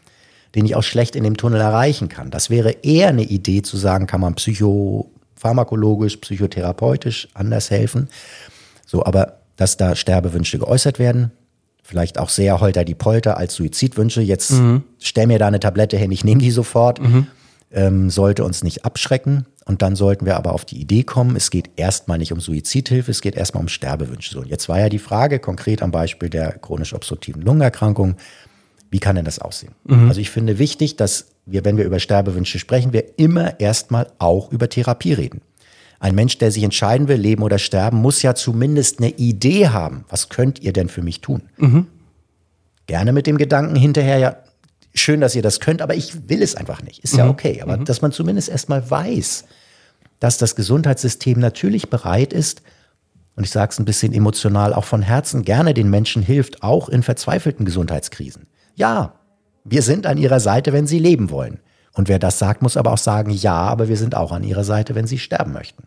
[0.57, 2.31] den ich auch schlecht in dem Tunnel erreichen kann.
[2.31, 8.09] Das wäre eher eine Idee zu sagen, kann man psychopharmakologisch, psychotherapeutisch anders helfen.
[8.87, 11.31] So, aber dass da Sterbewünsche geäußert werden,
[11.83, 14.23] vielleicht auch sehr holter die Polter als Suizidwünsche.
[14.23, 14.83] Jetzt mhm.
[14.99, 17.01] stell mir da eine Tablette hin, ich nehme die sofort.
[17.01, 17.27] Mhm.
[17.73, 19.45] Ähm, sollte uns nicht abschrecken.
[19.65, 23.11] Und dann sollten wir aber auf die Idee kommen, es geht erstmal nicht um Suizidhilfe,
[23.11, 24.33] es geht erstmal um Sterbewünsche.
[24.33, 28.15] So, und jetzt war ja die Frage konkret am Beispiel der chronisch obstruktiven Lungenerkrankung,
[28.91, 29.73] wie kann denn das aussehen?
[29.85, 30.09] Mhm.
[30.09, 34.51] Also ich finde wichtig, dass wir, wenn wir über Sterbewünsche sprechen, wir immer erstmal auch
[34.53, 35.43] über Therapie reden.
[35.99, 40.05] Ein Mensch, der sich entscheiden will, leben oder sterben, muss ja zumindest eine Idee haben.
[40.09, 41.43] Was könnt ihr denn für mich tun?
[41.57, 41.87] Mhm.
[42.87, 44.37] Gerne mit dem Gedanken hinterher, ja,
[44.95, 47.03] schön, dass ihr das könnt, aber ich will es einfach nicht.
[47.03, 47.19] Ist mhm.
[47.19, 47.63] ja okay.
[47.63, 47.85] Aber mhm.
[47.85, 49.45] dass man zumindest erstmal weiß,
[50.21, 52.63] dass das Gesundheitssystem natürlich bereit ist,
[53.37, 56.89] und ich sage es ein bisschen emotional, auch von Herzen gerne den Menschen hilft, auch
[56.89, 58.47] in verzweifelten Gesundheitskrisen.
[58.77, 59.15] Ja,
[59.65, 61.59] wir sind an ihrer Seite, wenn sie leben wollen.
[61.93, 64.65] Und wer das sagt, muss aber auch sagen, ja, aber wir sind auch an ihrer
[64.65, 65.83] Seite, wenn sie sterben möchten.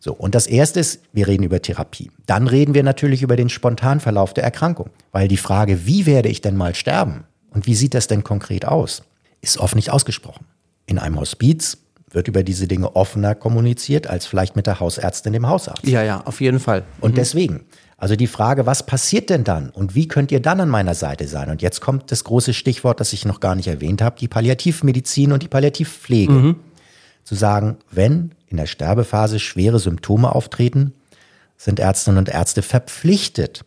[0.00, 2.10] So, und das erste ist, wir reden über Therapie.
[2.26, 4.90] Dann reden wir natürlich über den Spontanverlauf der Erkrankung.
[5.12, 7.24] Weil die Frage, wie werde ich denn mal sterben?
[7.50, 9.02] Und wie sieht das denn konkret aus?
[9.42, 10.46] Ist oft nicht ausgesprochen.
[10.86, 11.78] In einem Hospiz
[12.10, 15.86] wird über diese Dinge offener kommuniziert als vielleicht mit der Hausärztin, dem Hausarzt.
[15.86, 16.82] Ja, ja, auf jeden Fall.
[17.00, 17.16] Und mhm.
[17.16, 17.66] deswegen,
[18.02, 21.28] also die Frage, was passiert denn dann und wie könnt ihr dann an meiner Seite
[21.28, 21.50] sein?
[21.50, 25.30] Und jetzt kommt das große Stichwort, das ich noch gar nicht erwähnt habe, die Palliativmedizin
[25.30, 26.32] und die Palliativpflege.
[26.32, 26.56] Mhm.
[27.22, 30.94] Zu sagen, wenn in der Sterbephase schwere Symptome auftreten,
[31.56, 33.64] sind Ärztinnen und Ärzte verpflichtet,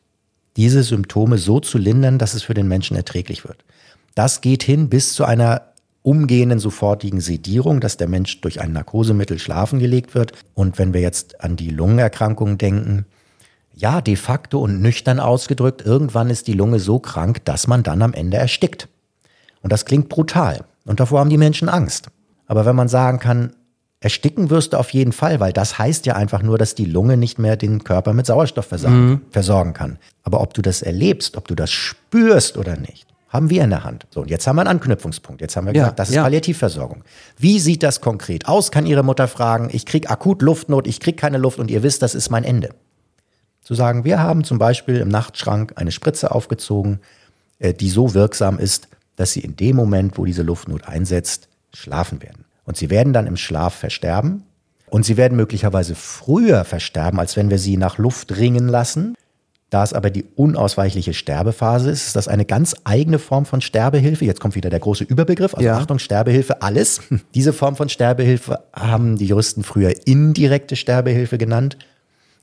[0.57, 3.63] diese Symptome so zu lindern, dass es für den Menschen erträglich wird.
[4.15, 5.61] Das geht hin bis zu einer
[6.01, 10.33] umgehenden sofortigen Sedierung, dass der Mensch durch ein Narkosemittel schlafen gelegt wird.
[10.53, 13.05] Und wenn wir jetzt an die Lungenerkrankungen denken,
[13.75, 18.01] ja, de facto und nüchtern ausgedrückt, irgendwann ist die Lunge so krank, dass man dann
[18.01, 18.87] am Ende erstickt.
[19.61, 20.65] Und das klingt brutal.
[20.85, 22.07] Und davor haben die Menschen Angst.
[22.47, 23.53] Aber wenn man sagen kann,
[23.99, 27.17] ersticken wirst du auf jeden Fall, weil das heißt ja einfach nur, dass die Lunge
[27.17, 29.21] nicht mehr den Körper mit Sauerstoff versorgen, mhm.
[29.31, 29.97] versorgen kann.
[30.23, 33.83] Aber ob du das erlebst, ob du das spürst oder nicht, haben wir in der
[33.83, 34.05] Hand.
[34.11, 35.41] So, und jetzt haben wir einen Anknüpfungspunkt.
[35.41, 36.23] Jetzt haben wir gesagt, das ist ja.
[36.23, 37.03] Palliativversorgung.
[37.37, 38.71] Wie sieht das konkret aus?
[38.71, 42.01] Kann Ihre Mutter fragen, ich kriege akut Luftnot, ich kriege keine Luft und ihr wisst,
[42.01, 42.69] das ist mein Ende.
[43.65, 46.99] Zu sagen, wir haben zum Beispiel im Nachtschrank eine Spritze aufgezogen,
[47.57, 52.21] äh, die so wirksam ist, dass Sie in dem Moment, wo diese Luftnot einsetzt, schlafen
[52.21, 52.45] werden.
[52.65, 54.43] Und Sie werden dann im Schlaf versterben.
[54.91, 59.15] Und Sie werden möglicherweise früher versterben, als wenn wir Sie nach Luft ringen lassen.
[59.71, 64.25] Da es aber die unausweichliche Sterbephase ist, ist das eine ganz eigene Form von Sterbehilfe.
[64.25, 65.55] Jetzt kommt wieder der große Überbegriff.
[65.55, 65.75] Also ja.
[65.75, 67.01] Achtung, Sterbehilfe, alles.
[67.33, 71.77] Diese Form von Sterbehilfe haben die Juristen früher indirekte Sterbehilfe genannt.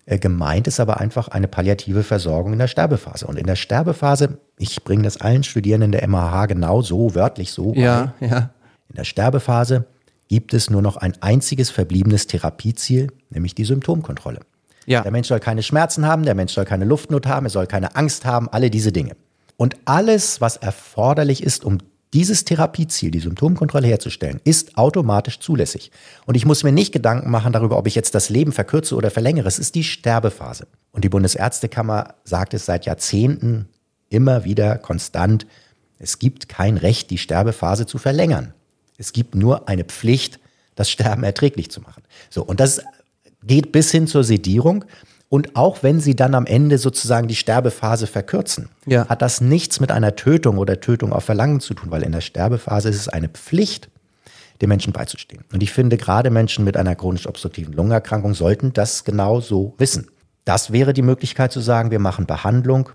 [0.05, 3.27] Äh, gemeint ist aber einfach eine palliative Versorgung in der Sterbephase.
[3.27, 7.73] Und in der Sterbephase, ich bringe das allen Studierenden der MHH genau so, wörtlich so.
[7.75, 8.51] Ja, bei, ja.
[8.89, 9.87] In der Sterbephase
[10.29, 14.41] gibt es nur noch ein einziges verbliebenes Therapieziel, nämlich die Symptomkontrolle.
[14.87, 15.03] Ja.
[15.03, 17.95] Der Mensch soll keine Schmerzen haben, der Mensch soll keine Luftnot haben, er soll keine
[17.95, 19.15] Angst haben, alle diese Dinge.
[19.57, 21.79] Und alles, was erforderlich ist, um
[22.13, 25.91] dieses Therapieziel, die Symptomkontrolle herzustellen, ist automatisch zulässig.
[26.27, 29.11] Und ich muss mir nicht Gedanken machen darüber, ob ich jetzt das Leben verkürze oder
[29.11, 29.49] verlängere.
[29.49, 30.67] Es ist die Sterbephase.
[30.93, 33.69] Und die Bundesärztekammer sagt es seit Jahrzehnten
[34.11, 35.47] immer wieder konstant.
[35.99, 38.53] Es gibt kein Recht, die Sterbephase zu verlängern.
[38.99, 40.39] Es gibt nur eine Pflicht,
[40.75, 42.03] das Sterben erträglich zu machen.
[42.29, 42.43] So.
[42.45, 42.83] Und das
[43.43, 44.85] geht bis hin zur Sedierung.
[45.33, 49.09] Und auch wenn sie dann am Ende sozusagen die Sterbephase verkürzen, ja.
[49.09, 52.21] hat das nichts mit einer Tötung oder Tötung auf Verlangen zu tun, weil in der
[52.21, 53.89] Sterbephase ist es eine Pflicht,
[54.61, 55.43] den Menschen beizustehen.
[55.51, 60.11] Und ich finde, gerade Menschen mit einer chronisch obstruktiven Lungenerkrankung sollten das genau so wissen.
[60.45, 62.91] Das wäre die Möglichkeit zu sagen, wir machen Behandlung,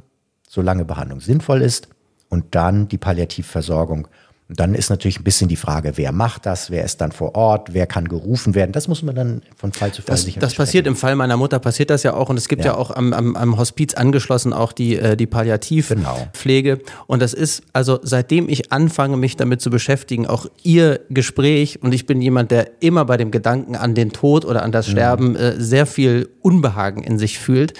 [0.47, 1.87] solange Behandlung sinnvoll ist,
[2.29, 4.09] und dann die Palliativversorgung
[4.49, 7.35] und dann ist natürlich ein bisschen die Frage, wer macht das, wer ist dann vor
[7.35, 8.71] Ort, wer kann gerufen werden.
[8.71, 11.35] Das muss man dann von Fall zu Fall das, sicher Das passiert im Fall meiner
[11.35, 12.29] Mutter, passiert das ja auch.
[12.29, 15.27] Und es gibt ja, ja auch am, am, am, Hospiz angeschlossen auch die, äh, die
[15.27, 16.77] Palliativpflege.
[16.77, 16.91] Genau.
[17.07, 21.93] Und das ist, also seitdem ich anfange, mich damit zu beschäftigen, auch ihr Gespräch, und
[21.93, 24.91] ich bin jemand, der immer bei dem Gedanken an den Tod oder an das mhm.
[24.91, 27.73] Sterben äh, sehr viel Unbehagen in sich fühlt.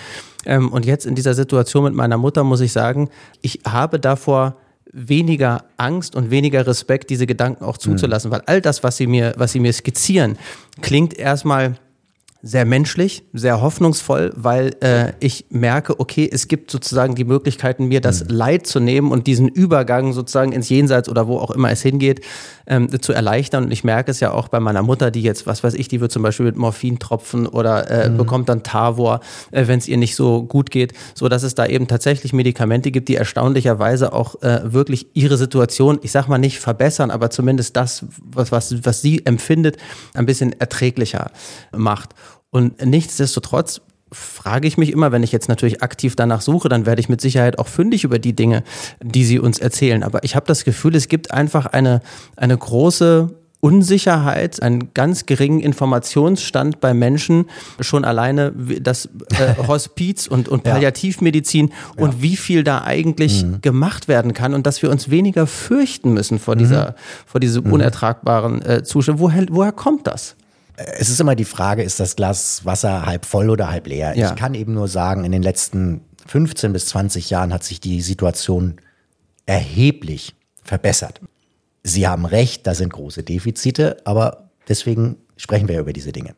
[0.45, 3.09] Ähm, und jetzt in dieser Situation mit meiner Mutter muss ich sagen,
[3.41, 4.57] ich habe davor
[4.93, 8.35] weniger Angst und weniger Respekt, diese Gedanken auch zuzulassen, mhm.
[8.35, 10.37] weil all das, was sie mir, was sie mir skizzieren,
[10.81, 11.75] klingt erstmal
[12.47, 17.99] sehr menschlich, sehr hoffnungsvoll, weil äh, ich merke, okay, es gibt sozusagen die Möglichkeiten, mir
[17.99, 18.29] das mhm.
[18.29, 22.21] Leid zu nehmen und diesen Übergang sozusagen ins Jenseits oder wo auch immer es hingeht,
[22.65, 23.65] ähm, zu erleichtern.
[23.65, 25.99] Und ich merke es ja auch bei meiner Mutter, die jetzt, was weiß ich, die
[25.99, 28.17] wird zum Beispiel mit Morphin tropfen oder äh, mhm.
[28.17, 29.19] bekommt dann Tavor,
[29.51, 32.91] äh, wenn es ihr nicht so gut geht, so dass es da eben tatsächlich Medikamente
[32.91, 37.75] gibt, die erstaunlicherweise auch äh, wirklich ihre Situation, ich sag mal nicht verbessern, aber zumindest
[37.75, 39.75] das, was, was, was sie empfindet,
[40.13, 41.31] ein bisschen erträglicher
[41.75, 42.15] macht.
[42.49, 43.81] Und nichtsdestotrotz
[44.11, 47.19] frage ich mich immer, wenn ich jetzt natürlich aktiv danach suche, dann werde ich mit
[47.19, 48.63] Sicherheit auch fündig über die Dinge,
[49.01, 50.03] die sie uns erzählen.
[50.03, 52.01] Aber ich habe das Gefühl, es gibt einfach eine,
[52.35, 60.47] eine große Unsicherheit, einen ganz geringen Informationsstand bei Menschen, schon alleine das äh, Hospiz und,
[60.47, 62.03] und Palliativmedizin ja.
[62.03, 62.21] und ja.
[62.21, 63.61] wie viel da eigentlich mhm.
[63.61, 66.59] gemacht werden kann und dass wir uns weniger fürchten müssen vor mhm.
[66.59, 67.73] dieser, vor diesem mhm.
[67.73, 69.19] unertragbaren äh, Zustand.
[69.19, 70.35] Woher, woher kommt das?
[70.77, 74.15] Es ist immer die Frage, ist das Glas Wasser halb voll oder halb leer?
[74.15, 74.29] Ja.
[74.29, 78.01] Ich kann eben nur sagen, in den letzten 15 bis 20 Jahren hat sich die
[78.01, 78.75] Situation
[79.45, 81.21] erheblich verbessert.
[81.83, 86.35] Sie haben recht, da sind große Defizite, aber deswegen sprechen wir über diese Dinge.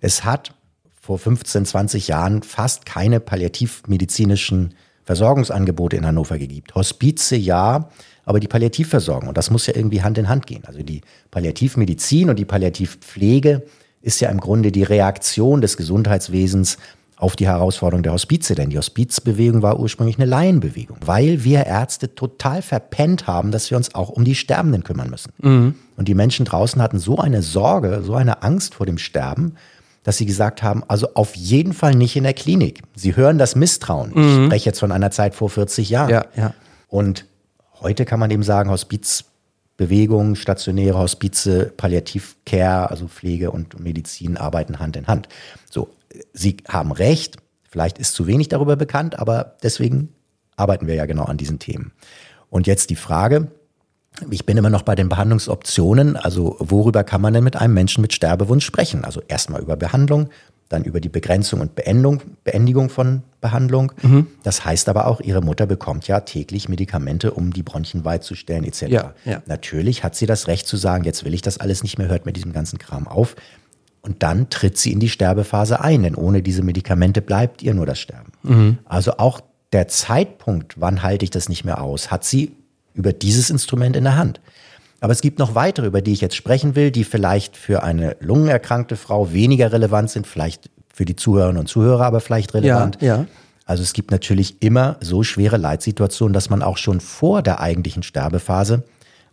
[0.00, 0.54] Es hat
[1.00, 4.74] vor 15, 20 Jahren fast keine palliativmedizinischen
[5.06, 6.66] Versorgungsangebote in Hannover gegeben.
[6.74, 7.88] Hospize ja,
[8.24, 10.64] aber die Palliativversorgung, und das muss ja irgendwie Hand in Hand gehen.
[10.66, 13.62] Also die Palliativmedizin und die Palliativpflege
[14.02, 16.76] ist ja im Grunde die Reaktion des Gesundheitswesens
[17.16, 22.14] auf die Herausforderung der Hospize, denn die Hospizbewegung war ursprünglich eine Laienbewegung, weil wir Ärzte
[22.14, 25.32] total verpennt haben, dass wir uns auch um die Sterbenden kümmern müssen.
[25.40, 25.74] Mhm.
[25.96, 29.54] Und die Menschen draußen hatten so eine Sorge, so eine Angst vor dem Sterben,
[30.06, 32.82] dass sie gesagt haben, also auf jeden Fall nicht in der Klinik.
[32.94, 34.12] Sie hören das Misstrauen.
[34.14, 34.22] Mhm.
[34.22, 36.10] Ich spreche jetzt von einer Zeit vor 40 Jahren.
[36.10, 36.54] Ja, ja.
[36.88, 37.26] Und
[37.80, 44.96] Heute kann man eben sagen, Hospizbewegung, stationäre Hospize, Palliativcare, also Pflege und Medizin arbeiten Hand
[44.96, 45.28] in Hand.
[45.70, 45.90] So,
[46.32, 47.36] Sie haben recht.
[47.68, 50.08] Vielleicht ist zu wenig darüber bekannt, aber deswegen
[50.56, 51.92] arbeiten wir ja genau an diesen Themen.
[52.48, 53.48] Und jetzt die Frage,
[54.30, 56.16] ich bin immer noch bei den Behandlungsoptionen.
[56.16, 59.04] Also worüber kann man denn mit einem Menschen mit Sterbewunsch sprechen?
[59.04, 60.30] Also erstmal über Behandlung,
[60.68, 63.92] dann über die Begrenzung und Beendung, Beendigung von Behandlung.
[64.02, 64.26] Mhm.
[64.42, 68.34] Das heißt aber auch, ihre Mutter bekommt ja täglich Medikamente, um die Bronchien weit zu
[68.34, 68.82] stellen etc.
[68.88, 69.42] Ja, ja.
[69.46, 72.26] Natürlich hat sie das Recht zu sagen, jetzt will ich das alles nicht mehr, hört
[72.26, 73.36] mit diesem ganzen Kram auf.
[74.02, 77.86] Und dann tritt sie in die Sterbephase ein, denn ohne diese Medikamente bleibt ihr nur
[77.86, 78.32] das Sterben.
[78.42, 78.78] Mhm.
[78.84, 79.40] Also auch
[79.72, 82.52] der Zeitpunkt, wann halte ich das nicht mehr aus, hat sie
[82.96, 84.40] über dieses Instrument in der Hand.
[85.00, 88.16] Aber es gibt noch weitere, über die ich jetzt sprechen will, die vielleicht für eine
[88.20, 92.98] lungenerkrankte Frau weniger relevant sind, vielleicht für die Zuhörerinnen und Zuhörer aber vielleicht relevant.
[93.00, 93.26] Ja, ja.
[93.66, 98.02] Also es gibt natürlich immer so schwere Leitsituationen, dass man auch schon vor der eigentlichen
[98.02, 98.84] Sterbephase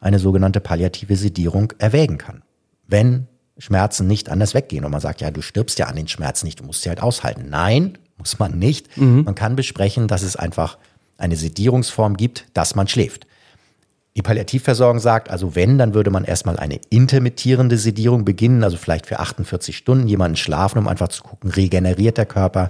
[0.02, 2.42] eine sogenannte palliative Sedierung erwägen kann.
[2.88, 6.46] Wenn Schmerzen nicht anders weggehen und man sagt, ja, du stirbst ja an den Schmerzen
[6.46, 7.46] nicht, du musst sie halt aushalten.
[7.50, 8.98] Nein, muss man nicht.
[8.98, 9.24] Mhm.
[9.24, 10.78] Man kann besprechen, dass es einfach
[11.18, 13.28] eine Sedierungsform gibt, dass man schläft.
[14.16, 19.08] Die Palliativversorgung sagt, also wenn, dann würde man erstmal eine intermittierende Sedierung beginnen, also vielleicht
[19.08, 22.70] für 48 Stunden jemanden schlafen, um einfach zu gucken, regeneriert der Körper,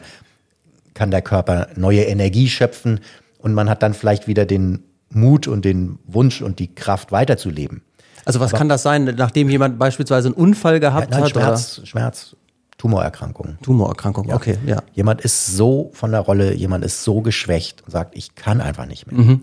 [0.93, 3.01] kann der Körper neue Energie schöpfen
[3.39, 7.82] und man hat dann vielleicht wieder den Mut und den Wunsch und die Kraft weiterzuleben.
[8.23, 11.32] Also was Aber, kann das sein, nachdem jemand beispielsweise einen Unfall gehabt ja, nein, hat?
[11.32, 11.88] Schmerz, oder?
[11.88, 12.36] Schmerz,
[12.77, 13.58] Tumorerkrankung.
[13.62, 14.36] Tumorerkrankung, ja.
[14.36, 14.82] okay, ja.
[14.93, 18.86] Jemand ist so von der Rolle, jemand ist so geschwächt und sagt, ich kann einfach
[18.86, 19.19] nicht mehr.
[19.19, 19.41] Mhm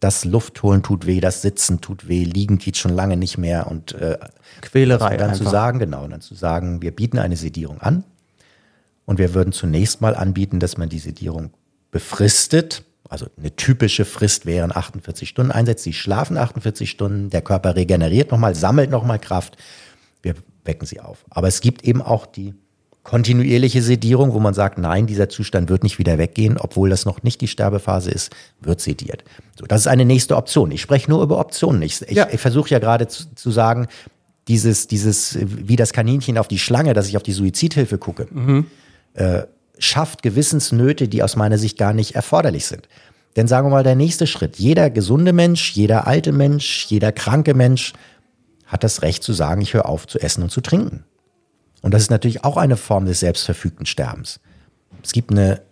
[0.00, 3.92] das Luftholen tut weh, das Sitzen tut weh, liegen geht schon lange nicht mehr und
[3.92, 4.18] äh,
[4.62, 5.18] Quälerei.
[5.18, 5.44] Dann einfach.
[5.44, 8.04] zu sagen, genau, dann zu sagen, wir bieten eine Sedierung an
[9.04, 11.50] und wir würden zunächst mal anbieten, dass man die Sedierung
[11.90, 12.82] befristet.
[13.08, 15.84] Also eine typische Frist wären 48 Stunden einsetzt.
[15.84, 19.58] Sie schlafen 48 Stunden, der Körper regeneriert nochmal, sammelt nochmal Kraft.
[20.22, 20.34] Wir
[20.64, 21.24] wecken sie auf.
[21.28, 22.54] Aber es gibt eben auch die
[23.02, 27.22] kontinuierliche Sedierung, wo man sagt, nein, dieser Zustand wird nicht wieder weggehen, obwohl das noch
[27.22, 29.24] nicht die Sterbephase ist, wird sediert.
[29.58, 30.70] So, das ist eine nächste Option.
[30.70, 31.80] Ich spreche nur über Optionen.
[31.82, 32.28] Ich, ich, ja.
[32.30, 33.86] ich versuche ja gerade zu, zu, sagen,
[34.48, 38.66] dieses, dieses, wie das Kaninchen auf die Schlange, dass ich auf die Suizidhilfe gucke, mhm.
[39.14, 39.42] äh,
[39.78, 42.86] schafft Gewissensnöte, die aus meiner Sicht gar nicht erforderlich sind.
[43.36, 44.56] Denn sagen wir mal, der nächste Schritt.
[44.56, 47.94] Jeder gesunde Mensch, jeder alte Mensch, jeder kranke Mensch
[48.66, 51.04] hat das Recht zu sagen, ich höre auf zu essen und zu trinken.
[51.82, 54.40] Und das ist natürlich auch eine Form des selbstverfügten Sterbens.
[55.02, 55.62] Es gibt eine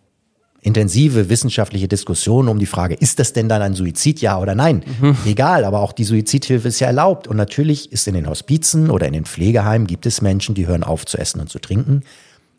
[0.61, 4.85] intensive wissenschaftliche Diskussion um die Frage, ist das denn dann ein Suizid, ja oder nein?
[5.01, 5.17] Mhm.
[5.25, 7.29] Egal, aber auch die Suizidhilfe ist ja erlaubt.
[7.29, 10.83] Und natürlich ist in den Hospizen oder in den Pflegeheimen gibt es Menschen, die hören
[10.83, 12.03] auf zu essen und zu trinken.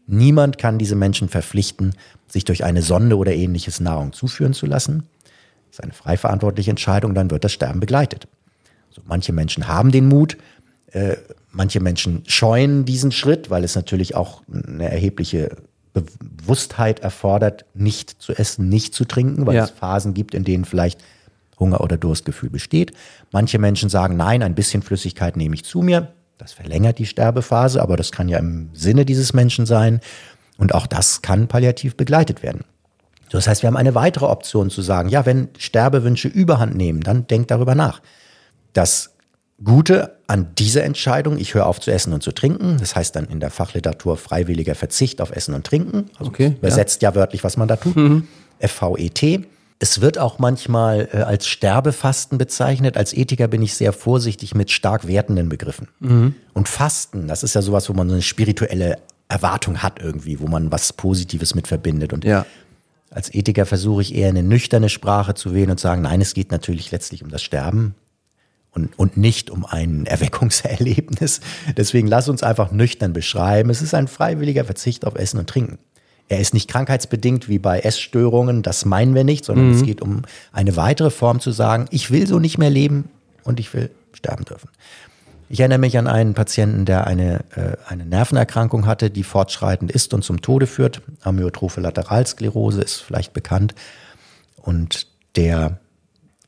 [0.08, 1.94] Niemand kann diese Menschen verpflichten,
[2.28, 5.04] sich durch eine Sonde oder ähnliches Nahrung zuführen zu lassen.
[5.70, 8.28] Das ist eine frei verantwortliche Entscheidung, dann wird das Sterben begleitet.
[8.90, 10.38] Also manche Menschen haben den Mut,
[10.94, 11.18] äh,
[11.52, 15.58] manche Menschen scheuen diesen Schritt, weil es natürlich auch eine erhebliche
[15.94, 19.64] Bewusstheit erfordert, nicht zu essen, nicht zu trinken, weil ja.
[19.64, 21.04] es Phasen gibt, in denen vielleicht
[21.60, 22.94] Hunger oder Durstgefühl besteht.
[23.32, 26.14] Manche Menschen sagen, nein, ein bisschen Flüssigkeit nehme ich zu mir.
[26.38, 30.00] Das verlängert die Sterbephase, aber das kann ja im Sinne dieses Menschen sein.
[30.58, 32.64] Und auch das kann palliativ begleitet werden.
[33.30, 37.28] Das heißt, wir haben eine weitere Option zu sagen, ja, wenn Sterbewünsche überhand nehmen, dann
[37.28, 38.02] denkt darüber nach.
[38.74, 39.16] Das
[39.64, 43.26] Gute an dieser Entscheidung, ich höre auf zu essen und zu trinken, das heißt dann
[43.26, 47.10] in der Fachliteratur freiwilliger Verzicht auf Essen und Trinken, also okay, übersetzt ja.
[47.10, 47.16] ja.
[47.16, 48.28] wörtlich, was man da tut, mhm.
[48.60, 49.46] FVET.
[49.82, 52.98] Es wird auch manchmal äh, als Sterbefasten bezeichnet.
[52.98, 55.88] Als Ethiker bin ich sehr vorsichtig mit stark wertenden Begriffen.
[56.00, 56.36] Mhm.
[56.54, 58.98] Und Fasten, das ist ja sowas, wo man so eine spirituelle
[59.30, 62.12] Erwartung hat irgendwie, wo man was Positives mit verbindet.
[62.12, 62.46] Und ja.
[63.10, 66.52] als Ethiker versuche ich eher eine nüchterne Sprache zu wählen und sagen, nein, es geht
[66.52, 67.96] natürlich letztlich um das Sterben
[68.72, 71.42] und, und nicht um ein Erweckungserlebnis.
[71.78, 73.70] Deswegen lass uns einfach nüchtern beschreiben.
[73.70, 75.80] Es ist ein freiwilliger Verzicht auf Essen und Trinken.
[76.28, 79.76] Er ist nicht krankheitsbedingt wie bei Essstörungen, das meinen wir nicht, sondern mhm.
[79.76, 83.10] es geht um eine weitere Form zu sagen, ich will so nicht mehr leben
[83.44, 84.70] und ich will sterben dürfen.
[85.52, 90.14] Ich erinnere mich an einen Patienten, der eine, äh, eine Nervenerkrankung hatte, die fortschreitend ist
[90.14, 91.02] und zum Tode führt.
[91.22, 93.74] Amyotrophe Lateralsklerose ist vielleicht bekannt.
[94.58, 95.80] Und der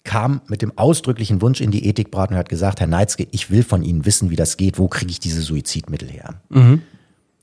[0.04, 3.64] kam mit dem ausdrücklichen Wunsch in die Ethikberatung und hat gesagt, Herr Neitzke, ich will
[3.64, 6.42] von Ihnen wissen, wie das geht, wo kriege ich diese Suizidmittel her?
[6.50, 6.82] Mhm.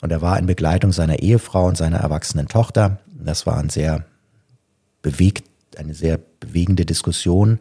[0.01, 2.99] Und er war in Begleitung seiner Ehefrau und seiner erwachsenen Tochter.
[3.07, 4.05] Das war ein sehr
[5.03, 5.45] bewegt,
[5.77, 7.59] eine sehr bewegende Diskussion.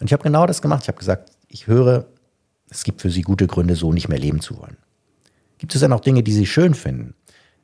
[0.00, 0.82] Und ich habe genau das gemacht.
[0.82, 2.06] Ich habe gesagt, ich höre,
[2.70, 4.76] es gibt für Sie gute Gründe, so nicht mehr leben zu wollen.
[5.58, 7.14] Gibt es dann auch Dinge, die Sie schön finden?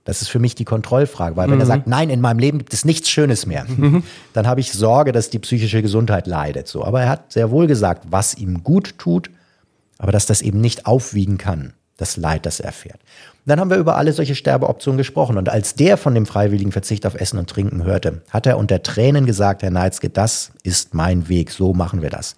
[0.05, 1.69] Das ist für mich die Kontrollfrage, weil wenn er mhm.
[1.69, 4.03] sagt, nein, in meinem Leben gibt es nichts Schönes mehr, mhm.
[4.33, 6.69] dann habe ich Sorge, dass die psychische Gesundheit leidet.
[6.69, 9.31] So, aber er hat sehr wohl gesagt, was ihm gut tut,
[9.99, 13.01] aber dass das eben nicht aufwiegen kann das Leid, das er erfährt.
[13.01, 15.39] Und dann haben wir über alle solche Sterbeoptionen gesprochen.
[15.39, 18.83] Und als der von dem freiwilligen Verzicht auf Essen und Trinken hörte, hat er unter
[18.83, 22.37] Tränen gesagt, Herr Neitzke, das ist mein Weg, so machen wir das.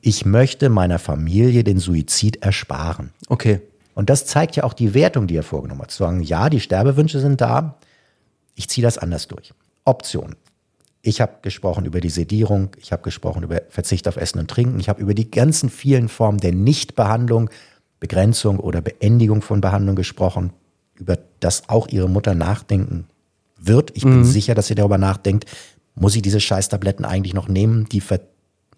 [0.00, 3.10] Ich möchte meiner Familie den Suizid ersparen.
[3.28, 3.60] Okay.
[3.98, 5.90] Und das zeigt ja auch die Wertung, die er vorgenommen hat.
[5.90, 7.78] Zu sagen, ja, die Sterbewünsche sind da,
[8.54, 9.52] ich ziehe das anders durch.
[9.84, 10.36] Option.
[11.02, 14.78] Ich habe gesprochen über die Sedierung, ich habe gesprochen über Verzicht auf Essen und Trinken,
[14.78, 17.50] ich habe über die ganzen vielen Formen der Nichtbehandlung,
[17.98, 20.52] Begrenzung oder Beendigung von Behandlung gesprochen,
[20.94, 23.08] über das auch ihre Mutter nachdenken
[23.56, 23.90] wird.
[23.96, 25.46] Ich bin sicher, dass sie darüber nachdenkt,
[25.96, 27.88] muss ich diese Scheißtabletten eigentlich noch nehmen?
[27.88, 28.22] Die verhindern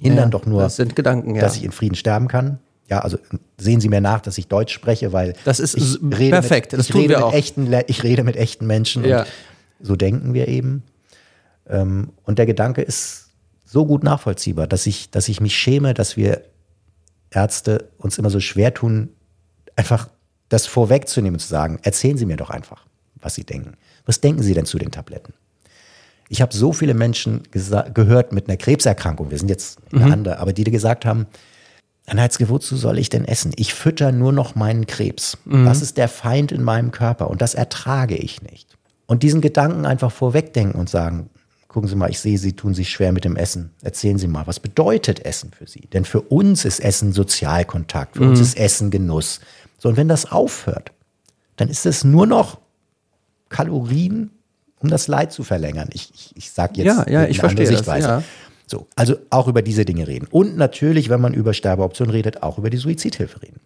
[0.02, 1.42] Ja, doch nur, das sind Gedanken, ja.
[1.42, 2.58] dass ich in Frieden sterben kann.
[2.90, 3.18] Ja, also
[3.56, 6.72] sehen Sie mir nach, dass ich Deutsch spreche, weil Das ist ich s- rede perfekt,
[6.72, 7.32] Mit, das ich tun rede wir mit auch.
[7.34, 9.20] Echten, ich rede mit echten Menschen Ja.
[9.22, 9.26] und
[9.80, 10.82] so denken wir eben.
[11.68, 13.28] Ähm, Und der Gedanke ist
[13.64, 16.42] so gut nachvollziehbar, dass ich, dass ich mich schäme, dass wir
[17.30, 19.10] Ärzte uns immer so schwer tun,
[19.76, 20.08] einfach
[20.48, 22.86] das vorwegzunehmen und zu sagen, erzählen Sie mir doch einfach,
[23.20, 23.74] was Sie denken.
[24.04, 25.32] Was denken Sie denn zu den Tabletten?
[26.28, 27.42] Ich habe so viele Menschen
[27.94, 31.26] gehört mit einer Krebserkrankung, wir sind jetzt in der andere, aber die dir gesagt haben,
[32.12, 33.52] Neitzke, wozu soll ich denn essen?
[33.56, 35.38] Ich fütter nur noch meinen Krebs.
[35.44, 38.76] Das ist der Feind in meinem Körper und das ertrage ich nicht.
[39.06, 41.30] Und diesen Gedanken einfach vorwegdenken und sagen,
[41.68, 43.70] gucken Sie mal, ich sehe, Sie tun sich schwer mit dem Essen.
[43.82, 45.88] Erzählen Sie mal, was bedeutet Essen für Sie?
[45.92, 49.40] Denn für uns ist Essen Sozialkontakt, für uns ist Essen Genuss.
[49.78, 50.90] So, und wenn das aufhört,
[51.56, 52.58] dann ist es nur noch
[53.50, 54.30] Kalorien,
[54.80, 55.90] um das Leid zu verlängern.
[55.92, 58.08] Ich, ich, ich sage jetzt Ja, ja, ich verstehe das, Sichtweise.
[58.08, 58.22] ja.
[58.70, 60.28] So, also auch über diese Dinge reden.
[60.30, 63.58] Und natürlich, wenn man über Sterbeoptionen redet, auch über die Suizidhilfe reden.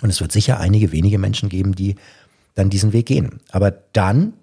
[0.00, 1.96] Und es wird sicher einige wenige Menschen geben, die
[2.54, 3.40] dann diesen Weg gehen.
[3.50, 4.34] Aber dann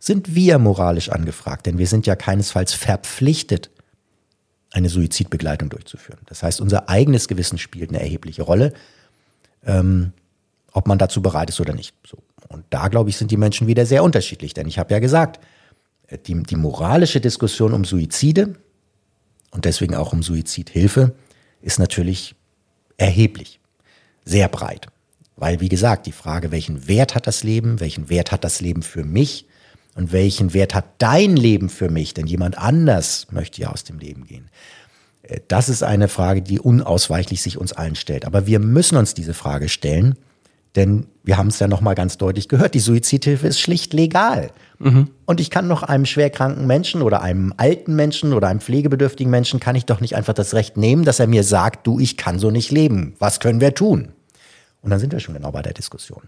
[0.00, 3.70] sind wir moralisch angefragt, denn wir sind ja keinesfalls verpflichtet,
[4.72, 6.18] eine Suizidbegleitung durchzuführen.
[6.26, 8.72] Das heißt, unser eigenes Gewissen spielt eine erhebliche Rolle,
[9.64, 10.12] ähm,
[10.72, 11.94] ob man dazu bereit ist oder nicht.
[12.04, 12.18] So.
[12.48, 14.54] Und da, glaube ich, sind die Menschen wieder sehr unterschiedlich.
[14.54, 15.38] Denn ich habe ja gesagt,
[16.08, 18.56] äh, die, die moralische Diskussion um Suizide
[19.54, 21.14] und deswegen auch um Suizidhilfe
[21.62, 22.34] ist natürlich
[22.96, 23.60] erheblich,
[24.24, 24.88] sehr breit.
[25.36, 28.82] Weil, wie gesagt, die Frage, welchen Wert hat das Leben, welchen Wert hat das Leben
[28.82, 29.46] für mich
[29.94, 33.98] und welchen Wert hat dein Leben für mich, denn jemand anders möchte ja aus dem
[33.98, 34.50] Leben gehen.
[35.22, 38.24] Äh, Das ist eine Frage, die unausweichlich sich uns allen stellt.
[38.24, 40.16] Aber wir müssen uns diese Frage stellen,
[40.76, 44.50] denn wir haben es ja nochmal ganz deutlich gehört, die Suizidhilfe ist schlicht legal.
[45.24, 49.60] Und ich kann noch einem schwerkranken Menschen oder einem alten Menschen oder einem pflegebedürftigen Menschen,
[49.60, 52.38] kann ich doch nicht einfach das Recht nehmen, dass er mir sagt, du, ich kann
[52.38, 53.14] so nicht leben.
[53.18, 54.08] Was können wir tun?
[54.82, 56.24] Und dann sind wir schon genau bei der Diskussion.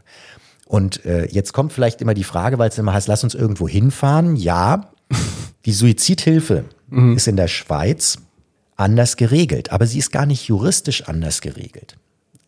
[0.64, 3.68] Und äh, jetzt kommt vielleicht immer die Frage, weil es immer heißt, lass uns irgendwo
[3.68, 4.36] hinfahren.
[4.36, 4.90] Ja,
[5.64, 6.64] die Suizidhilfe
[7.16, 8.18] ist in der Schweiz
[8.76, 11.96] anders geregelt, aber sie ist gar nicht juristisch anders geregelt.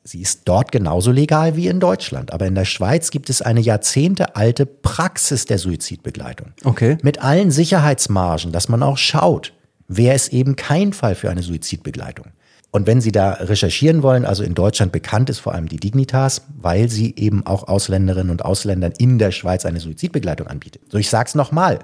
[0.08, 2.32] Sie ist dort genauso legal wie in Deutschland.
[2.32, 6.54] Aber in der Schweiz gibt es eine jahrzehntealte Praxis der Suizidbegleitung.
[6.64, 6.96] Okay.
[7.02, 9.52] Mit allen Sicherheitsmargen, dass man auch schaut,
[9.86, 12.28] wer ist eben kein Fall für eine Suizidbegleitung.
[12.70, 16.40] Und wenn Sie da recherchieren wollen, also in Deutschland bekannt ist vor allem die Dignitas,
[16.56, 20.80] weil sie eben auch Ausländerinnen und Ausländern in der Schweiz eine Suizidbegleitung anbietet.
[20.90, 21.80] So, ich sag's nochmal.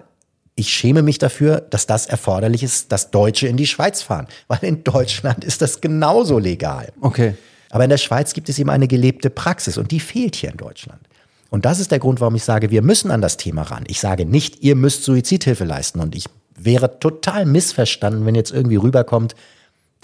[0.57, 4.29] Ich schäme mich dafür, dass das erforderlich ist, dass Deutsche in die Schweiz fahren.
[4.49, 6.91] Weil in Deutschland ist das genauso legal.
[7.03, 7.35] Okay.
[7.75, 10.57] Aber in der Schweiz gibt es eben eine gelebte Praxis und die fehlt hier in
[10.57, 11.01] Deutschland.
[11.51, 13.83] Und das ist der Grund, warum ich sage, wir müssen an das Thema ran.
[13.89, 15.99] Ich sage nicht, ihr müsst Suizidhilfe leisten.
[15.99, 19.35] Und ich wäre total missverstanden, wenn jetzt irgendwie rüberkommt,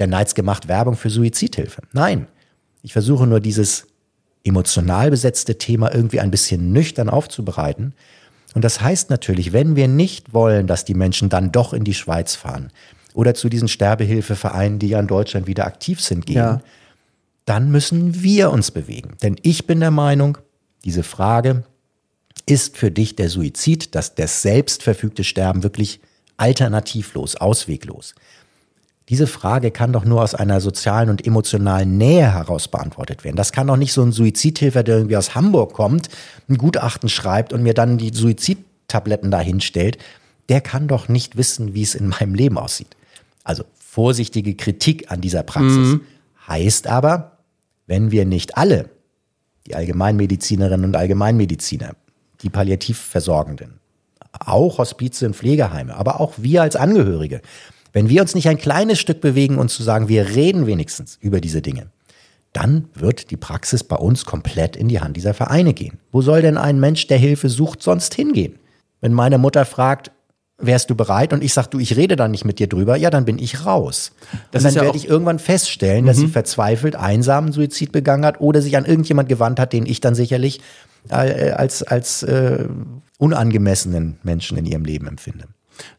[0.01, 1.83] der Neids macht Werbung für Suizidhilfe.
[1.93, 2.27] Nein,
[2.83, 3.87] ich versuche nur dieses
[4.43, 7.95] emotional besetzte Thema irgendwie ein bisschen nüchtern aufzubereiten.
[8.55, 11.95] Und das heißt natürlich, wenn wir nicht wollen, dass die Menschen dann doch in die
[11.95, 12.73] Schweiz fahren
[13.15, 16.61] oder zu diesen Sterbehilfevereinen, die ja in Deutschland wieder aktiv sind, gehen, Ja.
[17.51, 19.17] Dann müssen wir uns bewegen.
[19.25, 20.39] Denn ich bin der Meinung,
[20.85, 21.65] diese Frage,
[22.47, 25.99] ist für dich der Suizid, das, das selbstverfügte Sterben wirklich
[26.37, 28.15] alternativlos, ausweglos?
[29.09, 33.35] Diese Frage kann doch nur aus einer sozialen und emotionalen Nähe heraus beantwortet werden.
[33.35, 36.09] Das kann doch nicht so ein Suizidhilfer, der irgendwie aus Hamburg kommt,
[36.49, 39.99] ein Gutachten schreibt und mir dann die Suizidtabletten dahinstellt.
[40.49, 42.97] Der kann doch nicht wissen, wie es in meinem Leben aussieht.
[43.43, 45.97] Also vorsichtige Kritik an dieser Praxis.
[46.47, 47.40] Heißt aber,
[47.91, 48.89] wenn wir nicht alle,
[49.67, 51.97] die Allgemeinmedizinerinnen und Allgemeinmediziner,
[52.41, 53.81] die Palliativversorgenden,
[54.33, 57.43] auch Hospize und Pflegeheime, aber auch wir als Angehörige,
[57.93, 61.41] wenn wir uns nicht ein kleines Stück bewegen und zu sagen, wir reden wenigstens über
[61.41, 61.89] diese Dinge,
[62.53, 65.99] dann wird die Praxis bei uns komplett in die Hand dieser Vereine gehen.
[66.13, 68.61] Wo soll denn ein Mensch, der Hilfe sucht, sonst hingehen?
[69.01, 70.13] Wenn meine Mutter fragt,
[70.61, 71.33] wärst du bereit?
[71.33, 73.65] Und ich sag, du, ich rede dann nicht mit dir drüber, ja, dann bin ich
[73.67, 74.13] raus.
[74.51, 78.41] Das und dann ja werde ich irgendwann feststellen, dass sie verzweifelt einsamen Suizid begangen hat
[78.41, 80.61] oder sich an irgendjemand gewandt hat, den ich dann sicherlich
[81.09, 82.67] äh, als, als äh,
[83.19, 85.47] unangemessenen Menschen in ihrem Leben empfinde.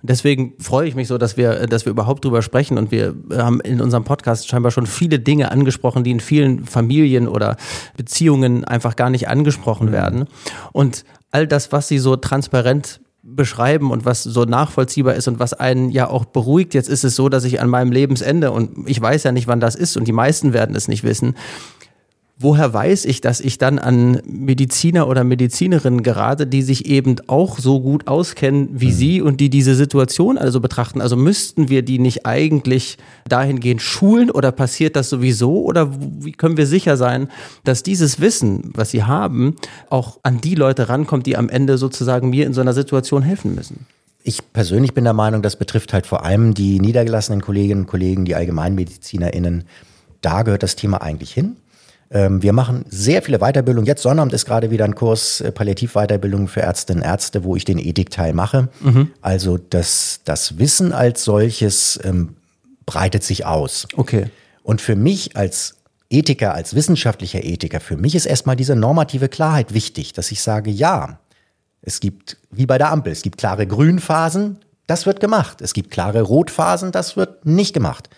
[0.01, 3.59] Deswegen freue ich mich so, dass wir, dass wir überhaupt drüber sprechen und wir haben
[3.62, 7.57] in unserem Podcast scheinbar schon viele Dinge angesprochen, die in vielen Familien oder
[7.97, 10.26] Beziehungen einfach gar nicht angesprochen werden.
[10.72, 13.01] Und all das, was Sie so transparent
[13.36, 16.74] beschreiben und was so nachvollziehbar ist und was einen ja auch beruhigt.
[16.74, 19.60] Jetzt ist es so, dass ich an meinem Lebensende und ich weiß ja nicht, wann
[19.60, 21.36] das ist und die meisten werden es nicht wissen,
[22.42, 27.60] woher weiß ich, dass ich dann an Mediziner oder Medizinerinnen gerate, die sich eben auch
[27.60, 31.02] so gut auskennen wie Sie und die diese Situation also betrachten?
[31.02, 35.62] Also müssten wir die nicht eigentlich dahingehend schulen oder passiert das sowieso?
[35.64, 37.30] Oder wie können wir sicher sein,
[37.64, 39.56] dass dieses Wissen, was Sie haben,
[39.89, 43.56] auch an die Leute rankommt, die am Ende sozusagen mir in so einer Situation helfen
[43.56, 43.86] müssen?
[44.24, 48.26] Ich persönlich bin der Meinung, das betrifft halt vor allem die niedergelassenen Kolleginnen und Kollegen,
[48.26, 49.64] die AllgemeinmedizinerInnen.
[50.22, 51.56] Da gehört das Thema eigentlich hin.
[52.12, 53.88] Ähm, Wir machen sehr viele Weiterbildungen.
[53.88, 57.66] Jetzt Sonnabend ist gerade wieder ein Kurs äh, Palliativweiterbildung für Ärztinnen und Ärzte, wo ich
[57.66, 58.70] den Ethikteil mache.
[59.22, 62.36] Also das, das Wissen als solches ähm,
[62.86, 63.88] breitet sich aus.
[63.95, 64.26] Okay.
[64.64, 65.76] Und für mich als
[66.09, 70.70] Ethiker, als wissenschaftlicher Ethiker, für mich ist erstmal diese normative Klarheit wichtig, dass ich sage,
[70.70, 71.20] ja,
[71.82, 74.57] es gibt, wie bei der Ampel, es gibt klare Grünphasen,
[74.88, 75.62] das wird gemacht.
[75.62, 78.09] Es gibt klare Rotphasen, das wird nicht gemacht.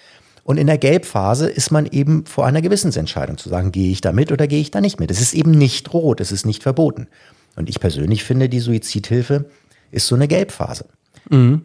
[0.43, 4.11] Und in der Gelbphase ist man eben vor einer Gewissensentscheidung zu sagen, gehe ich da
[4.11, 5.09] mit oder gehe ich da nicht mit.
[5.09, 7.07] Es ist eben nicht rot, es ist nicht verboten.
[7.55, 9.45] Und ich persönlich finde, die Suizidhilfe
[9.91, 10.85] ist so eine Gelbphase.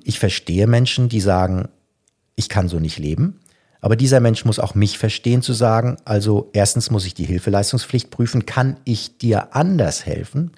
[0.05, 1.69] Ich verstehe Menschen, die sagen,
[2.37, 3.41] ich kann so nicht leben.
[3.81, 8.11] Aber dieser Mensch muss auch mich verstehen zu sagen, also erstens muss ich die Hilfeleistungspflicht
[8.11, 10.53] prüfen, kann ich dir anders helfen?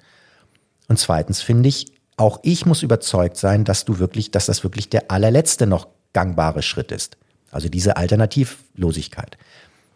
[0.87, 1.85] Und zweitens finde ich,
[2.17, 6.61] auch ich muss überzeugt sein, dass du wirklich, dass das wirklich der allerletzte noch gangbare
[6.61, 7.17] Schritt ist.
[7.51, 9.37] Also diese Alternativlosigkeit.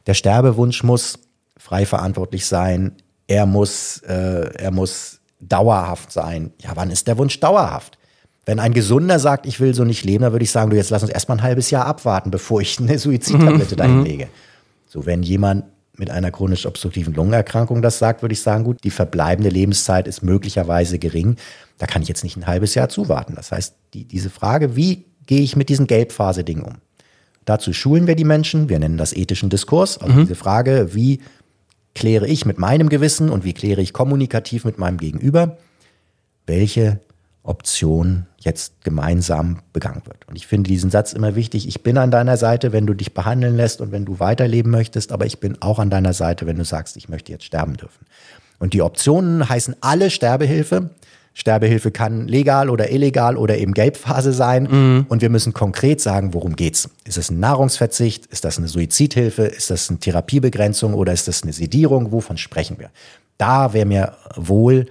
[0.08, 1.20] Der Sterbewunsch muss
[1.58, 2.94] frei verantwortlich sein.
[3.28, 6.52] Er muss, äh, er muss dauerhaft sein.
[6.62, 7.98] Ja, wann ist der Wunsch dauerhaft?
[8.46, 10.92] Wenn ein Gesunder sagt, ich will so nicht leben, dann würde ich sagen, du jetzt
[10.92, 14.28] lass uns erstmal ein halbes Jahr abwarten, bevor ich eine Suizidtablette dahin lege.
[14.86, 15.66] So, wenn jemand
[15.98, 20.22] mit einer chronisch obstruktiven Lungenerkrankung das sagt, würde ich sagen, gut, die verbleibende Lebenszeit ist
[20.22, 21.38] möglicherweise gering.
[21.78, 23.34] Da kann ich jetzt nicht ein halbes Jahr zuwarten.
[23.36, 26.76] Das heißt, die, diese Frage, wie gehe ich mit diesem Gelbphase-Ding um?
[27.46, 28.70] Dazu schulen wir die Menschen.
[28.70, 30.00] Wir nennen das ethischen Diskurs.
[30.00, 31.22] Also diese Frage, wie
[31.94, 35.58] kläre ich mit meinem Gewissen und wie kläre ich kommunikativ mit meinem Gegenüber,
[36.46, 37.00] welche
[37.44, 40.28] Option jetzt gemeinsam begangen wird.
[40.28, 41.68] Und ich finde diesen Satz immer wichtig.
[41.68, 45.12] Ich bin an deiner Seite, wenn du dich behandeln lässt und wenn du weiterleben möchtest,
[45.12, 48.06] aber ich bin auch an deiner Seite, wenn du sagst, ich möchte jetzt sterben dürfen.
[48.60, 50.90] Und die Optionen heißen alle Sterbehilfe.
[51.38, 55.06] Sterbehilfe kann legal oder illegal oder eben Gelbphase sein.
[55.10, 56.90] Und wir müssen konkret sagen, worum geht's.
[57.04, 58.26] Ist es ein Nahrungsverzicht?
[58.28, 59.44] Ist das eine Suizidhilfe?
[59.44, 62.14] Ist das eine Therapiebegrenzung oder ist das eine Sedierung?
[62.14, 62.90] Wovon sprechen wir?
[63.38, 64.86] Da wäre mir wohl,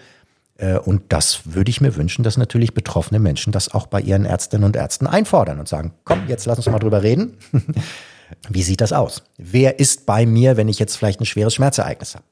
[0.59, 4.27] äh, und das würde ich mir wünschen, dass natürlich betroffene Menschen das auch bei ihren
[4.27, 7.39] Ärztinnen und Ärzten einfordern und sagen, komm, jetzt lass uns mal drüber reden.
[8.51, 9.23] Wie sieht das aus?
[9.39, 12.25] Wer ist bei mir, wenn ich jetzt vielleicht ein schweres Schmerzereignis habe?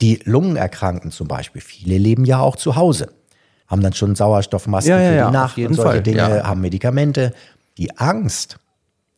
[0.00, 3.12] Die Lungenerkrankten zum Beispiel, viele leben ja auch zu Hause,
[3.70, 7.32] haben dann schon Sauerstoffmasken Ja, ja, für die Nacht und solche Fall, Dinge, haben Medikamente.
[7.78, 8.58] Die Angst,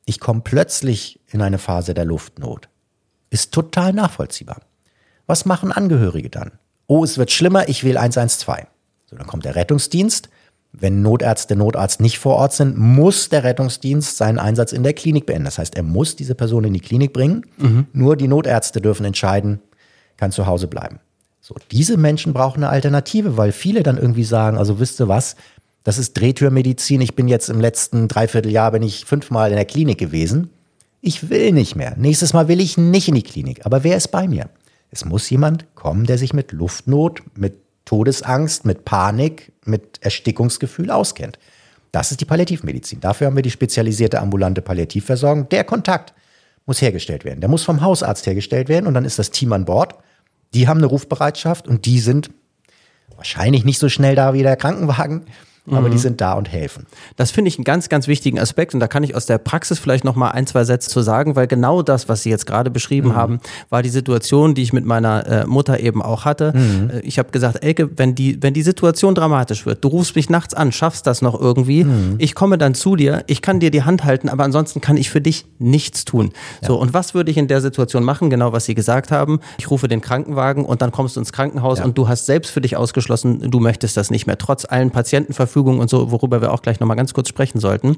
[0.04, 2.68] ich komme plötzlich in eine Phase der Luftnot,
[3.30, 4.60] ist total nachvollziehbar.
[5.26, 6.52] Was machen Angehörige dann?
[6.86, 8.66] Oh, es wird schlimmer, ich wähle 112.
[9.06, 10.28] So, dann kommt der Rettungsdienst.
[10.74, 15.26] Wenn Notärzte, Notarzt nicht vor Ort sind, muss der Rettungsdienst seinen Einsatz in der Klinik
[15.26, 15.44] beenden.
[15.44, 17.44] Das heißt, er muss diese Person in die Klinik bringen.
[17.92, 19.60] Nur die Notärzte dürfen entscheiden,
[20.16, 21.00] kann zu Hause bleiben.
[21.44, 25.34] So, diese Menschen brauchen eine Alternative, weil viele dann irgendwie sagen, also wisst ihr was,
[25.82, 27.00] das ist Drehtürmedizin.
[27.00, 30.50] Ich bin jetzt im letzten Dreivierteljahr, bin ich fünfmal in der Klinik gewesen.
[31.00, 31.96] Ich will nicht mehr.
[31.96, 33.66] Nächstes Mal will ich nicht in die Klinik.
[33.66, 34.50] Aber wer ist bei mir?
[34.92, 37.54] Es muss jemand kommen, der sich mit Luftnot, mit
[37.86, 41.40] Todesangst, mit Panik, mit Erstickungsgefühl auskennt.
[41.90, 43.00] Das ist die Palliativmedizin.
[43.00, 45.48] Dafür haben wir die spezialisierte ambulante Palliativversorgung.
[45.48, 46.14] Der Kontakt
[46.66, 47.40] muss hergestellt werden.
[47.40, 49.96] Der muss vom Hausarzt hergestellt werden und dann ist das Team an Bord.
[50.54, 52.30] Die haben eine Rufbereitschaft und die sind
[53.16, 55.26] wahrscheinlich nicht so schnell da wie der Krankenwagen,
[55.70, 56.86] aber die sind da und helfen.
[57.16, 59.78] Das finde ich einen ganz, ganz wichtigen Aspekt und da kann ich aus der Praxis
[59.78, 62.68] vielleicht noch mal ein, zwei Sätze zu sagen, weil genau das, was Sie jetzt gerade
[62.70, 63.16] beschrieben Mhm.
[63.16, 63.40] haben,
[63.70, 66.52] war die Situation, die ich mit meiner äh, Mutter eben auch hatte.
[66.56, 66.90] Mhm.
[66.90, 70.28] Äh, Ich habe gesagt, Elke, wenn die, wenn die Situation dramatisch wird, du rufst mich
[70.28, 72.16] nachts an, schaffst das noch irgendwie, Mhm.
[72.18, 75.10] ich komme dann zu dir, ich kann dir die Hand halten, aber ansonsten kann ich
[75.10, 76.32] für dich nichts tun.
[76.60, 78.30] So, und was würde ich in der Situation machen?
[78.30, 79.38] Genau, was Sie gesagt haben.
[79.58, 81.84] Ich rufe den Krankenwagen und dann kommst du ins Krankenhaus Ja.
[81.84, 85.51] und du hast selbst für dich ausgeschlossen, du möchtest das nicht mehr, trotz allen Patientenverfügungen
[85.52, 87.96] Patientenverfügung und so, worüber wir auch gleich nochmal ganz kurz sprechen sollten.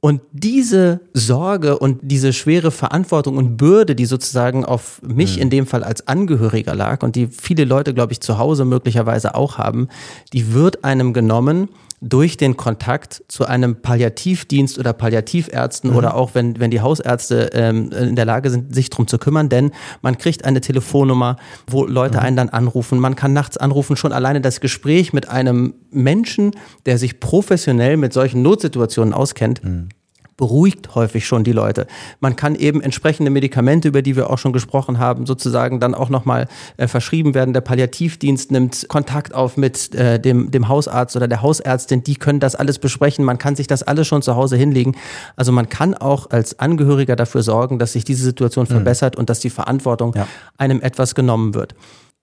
[0.00, 5.42] Und diese Sorge und diese schwere Verantwortung und Bürde, die sozusagen auf mich mhm.
[5.42, 9.34] in dem Fall als Angehöriger lag und die viele Leute, glaube ich, zu Hause möglicherweise
[9.34, 9.88] auch haben,
[10.32, 11.68] die wird einem genommen
[12.08, 15.96] durch den Kontakt zu einem Palliativdienst oder Palliativärzten mhm.
[15.96, 19.48] oder auch wenn, wenn die Hausärzte ähm, in der Lage sind, sich drum zu kümmern,
[19.48, 21.36] denn man kriegt eine Telefonnummer,
[21.66, 22.24] wo Leute mhm.
[22.24, 22.98] einen dann anrufen.
[22.98, 26.52] Man kann nachts anrufen, schon alleine das Gespräch mit einem Menschen,
[26.86, 29.64] der sich professionell mit solchen Notsituationen auskennt.
[29.64, 29.88] Mhm
[30.36, 31.86] beruhigt häufig schon die Leute.
[32.20, 36.10] Man kann eben entsprechende Medikamente, über die wir auch schon gesprochen haben, sozusagen dann auch
[36.10, 37.54] nochmal äh, verschrieben werden.
[37.54, 42.02] Der Palliativdienst nimmt Kontakt auf mit äh, dem, dem Hausarzt oder der Hausärztin.
[42.02, 43.24] Die können das alles besprechen.
[43.24, 44.96] Man kann sich das alles schon zu Hause hinlegen.
[45.36, 48.70] Also man kann auch als Angehöriger dafür sorgen, dass sich diese Situation mhm.
[48.70, 50.26] verbessert und dass die Verantwortung ja.
[50.58, 51.74] einem etwas genommen wird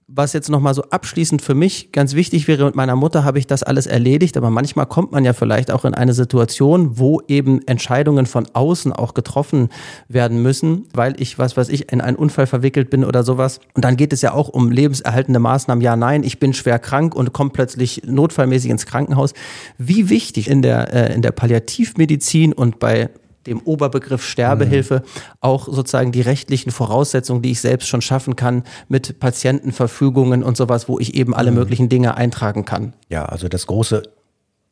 [0.08, 3.48] was jetzt nochmal so abschließend für mich ganz wichtig wäre, mit meiner Mutter habe ich
[3.48, 7.66] das alles erledigt, aber manchmal kommt man ja vielleicht auch in eine Situation, wo eben
[7.68, 9.70] Entscheidungen von außen auch getroffen
[10.08, 13.60] werden müssen, weil ich, was weiß ich, in einen Unfall verwickelt bin oder sowas.
[13.74, 15.82] Und dann geht es ja auch um lebenserhaltende Maßnahmen.
[15.82, 19.34] Ja, nein, ich bin schwer krank und komme plötzlich notfallmäßig ins Krankenhaus.
[19.78, 23.10] Wie wichtig in der, äh, in der Palliativmedizin und bei
[23.48, 25.22] dem Oberbegriff Sterbehilfe mhm.
[25.42, 30.88] auch sozusagen die rechtlichen Voraussetzungen, die ich selbst schon schaffen kann, mit Patientenverfügungen und sowas,
[30.88, 31.58] wo ich eben alle mhm.
[31.58, 32.94] möglichen Dinge eintragen kann.
[33.10, 34.04] Ja, also das große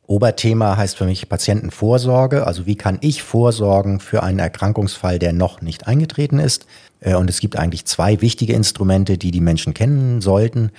[0.06, 2.46] Oberthema heißt für mich Patientenvorsorge.
[2.46, 6.66] Also wie kann ich vorsorgen für einen Erkrankungsfall, der noch nicht eingetreten ist?
[7.00, 10.70] Äh, und es gibt eigentlich zwei wichtige Instrumente, die die Menschen kennen sollten.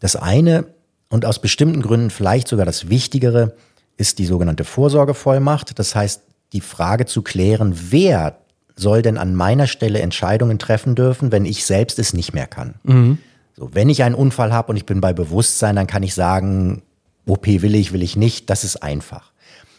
[0.00, 0.66] Das eine
[1.08, 3.54] und aus bestimmten Gründen vielleicht sogar das Wichtigere
[3.96, 5.78] ist die sogenannte Vorsorgevollmacht.
[5.78, 6.22] Das heißt,
[6.54, 8.38] die Frage zu klären, wer
[8.76, 12.74] soll denn an meiner Stelle Entscheidungen treffen dürfen, wenn ich selbst es nicht mehr kann.
[12.84, 13.18] Mhm.
[13.56, 16.82] So, wenn ich einen Unfall habe und ich bin bei Bewusstsein, dann kann ich sagen,
[17.26, 19.32] OP will ich, will ich nicht, das ist einfach.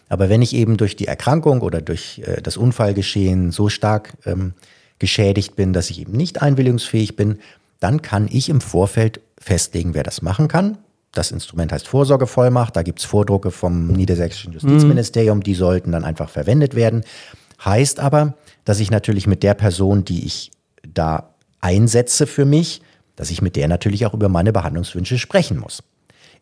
[0.08, 4.54] Aber wenn ich eben durch die Erkrankung oder durch äh, das Unfallgeschehen so stark ähm,
[5.00, 7.40] geschädigt bin, dass ich eben nicht einwilligungsfähig bin,
[7.80, 10.78] dann kann ich im Vorfeld festlegen, wer das machen kann.
[11.16, 12.76] Das Instrument heißt Vorsorgevollmacht.
[12.76, 17.04] Da gibt es Vordrucke vom Niedersächsischen Justizministerium, die sollten dann einfach verwendet werden.
[17.64, 18.36] Heißt aber,
[18.66, 20.52] dass ich natürlich mit der Person, die ich
[20.94, 21.30] da
[21.62, 22.82] einsetze für mich,
[23.16, 25.82] dass ich mit der natürlich auch über meine Behandlungswünsche sprechen muss.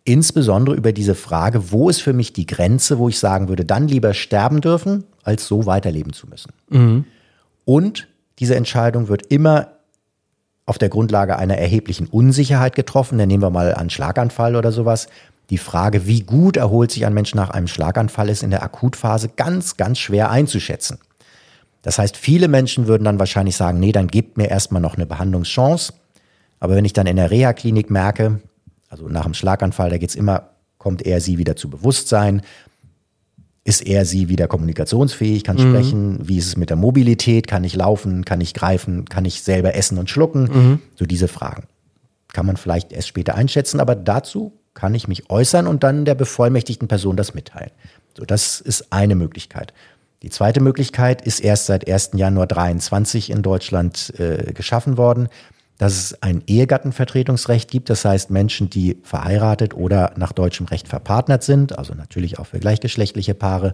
[0.06, 3.88] Insbesondere über diese Frage, wo ist für mich die Grenze, wo ich sagen würde, dann
[3.88, 6.52] lieber sterben dürfen, als so weiterleben zu müssen.
[6.70, 7.06] Mhm.
[7.64, 8.08] Und
[8.40, 9.70] diese Entscheidung wird immer
[10.66, 13.18] auf der Grundlage einer erheblichen Unsicherheit getroffen.
[13.18, 15.08] Dann nehmen wir mal einen Schlaganfall oder sowas.
[15.50, 19.30] Die Frage, wie gut erholt sich ein Mensch nach einem Schlaganfall, ist in der Akutphase
[19.30, 21.00] ganz, ganz schwer einzuschätzen.
[21.82, 25.06] Das heißt, viele Menschen würden dann wahrscheinlich sagen, nee, dann gebt mir erstmal noch eine
[25.06, 25.94] Behandlungschance.
[26.62, 28.40] Aber wenn ich dann in der Reha-Klinik merke,
[28.90, 32.42] also nach dem Schlaganfall, da geht's immer, kommt er sie wieder zu Bewusstsein,
[33.66, 35.70] ist er sie wieder kommunikationsfähig, kann mhm.
[35.70, 36.28] sprechen?
[36.28, 37.48] Wie ist es mit der Mobilität?
[37.48, 38.26] Kann ich laufen?
[38.26, 39.06] Kann ich greifen?
[39.06, 40.44] Kann ich selber essen und schlucken?
[40.44, 40.80] Mhm.
[40.96, 41.64] So diese Fragen.
[42.34, 46.16] Kann man vielleicht erst später einschätzen, aber dazu kann ich mich äußern und dann der
[46.16, 47.72] bevollmächtigten Person das mitteilen.
[48.18, 49.74] So, das ist eine Möglichkeit.
[50.24, 52.12] Die zweite Möglichkeit ist erst seit 1.
[52.16, 55.30] Januar 23 in Deutschland äh, geschaffen worden
[55.78, 61.44] dass es ein Ehegattenvertretungsrecht gibt, das heißt Menschen, die verheiratet oder nach deutschem Recht verpartnert
[61.44, 63.74] sind, also natürlich auch für gleichgeschlechtliche Paare,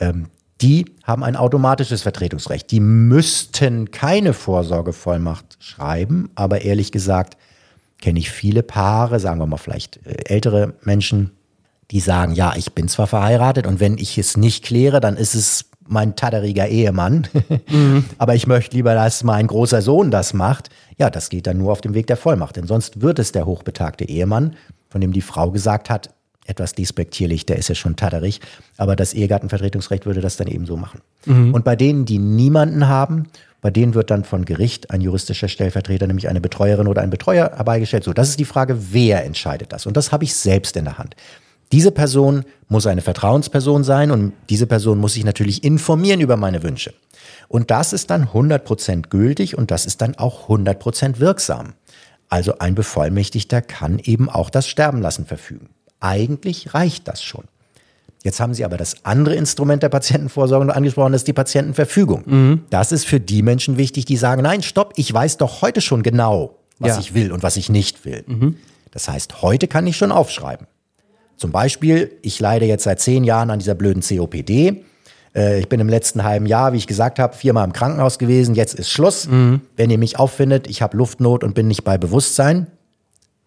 [0.00, 0.28] ähm,
[0.60, 2.70] die haben ein automatisches Vertretungsrecht.
[2.70, 7.36] Die müssten keine Vorsorgevollmacht schreiben, aber ehrlich gesagt
[8.00, 11.30] kenne ich viele Paare, sagen wir mal vielleicht äh, ältere Menschen,
[11.90, 15.34] die sagen, ja, ich bin zwar verheiratet und wenn ich es nicht kläre, dann ist
[15.34, 17.26] es mein tadderiger Ehemann,
[17.68, 18.04] mhm.
[18.18, 20.70] aber ich möchte lieber, dass mein großer Sohn das macht.
[20.98, 23.46] Ja, das geht dann nur auf dem Weg der Vollmacht, denn sonst wird es der
[23.46, 24.56] hochbetagte Ehemann,
[24.90, 26.10] von dem die Frau gesagt hat,
[26.46, 28.40] etwas despektierlich, der ist ja schon tatterig,
[28.76, 31.00] aber das Ehegattenvertretungsrecht würde das dann eben so machen.
[31.24, 31.54] Mhm.
[31.54, 33.28] Und bei denen, die niemanden haben,
[33.60, 37.52] bei denen wird dann von Gericht ein juristischer Stellvertreter, nämlich eine Betreuerin oder ein Betreuer
[37.54, 38.02] herbeigestellt.
[38.02, 39.86] So, das ist die Frage, wer entscheidet das?
[39.86, 41.14] Und das habe ich selbst in der Hand.
[41.72, 46.62] Diese Person muss eine Vertrauensperson sein und diese Person muss sich natürlich informieren über meine
[46.62, 46.92] Wünsche.
[47.48, 51.72] Und das ist dann 100% gültig und das ist dann auch 100% wirksam.
[52.28, 55.70] Also ein Bevollmächtigter kann eben auch das Sterbenlassen verfügen.
[56.00, 57.44] Eigentlich reicht das schon.
[58.24, 62.22] Jetzt haben Sie aber das andere Instrument der Patientenvorsorge angesprochen, das ist die Patientenverfügung.
[62.24, 62.62] Mhm.
[62.70, 66.02] Das ist für die Menschen wichtig, die sagen, nein, stopp, ich weiß doch heute schon
[66.02, 67.00] genau, was ja.
[67.00, 68.24] ich will und was ich nicht will.
[68.26, 68.56] Mhm.
[68.92, 70.66] Das heißt, heute kann ich schon aufschreiben.
[71.36, 74.84] Zum Beispiel, ich leide jetzt seit zehn Jahren an dieser blöden COPD.
[75.34, 78.54] Äh, ich bin im letzten halben Jahr, wie ich gesagt habe, viermal im Krankenhaus gewesen.
[78.54, 79.28] Jetzt ist Schluss.
[79.28, 79.62] Mhm.
[79.76, 82.66] Wenn ihr mich auffindet, ich habe Luftnot und bin nicht bei Bewusstsein,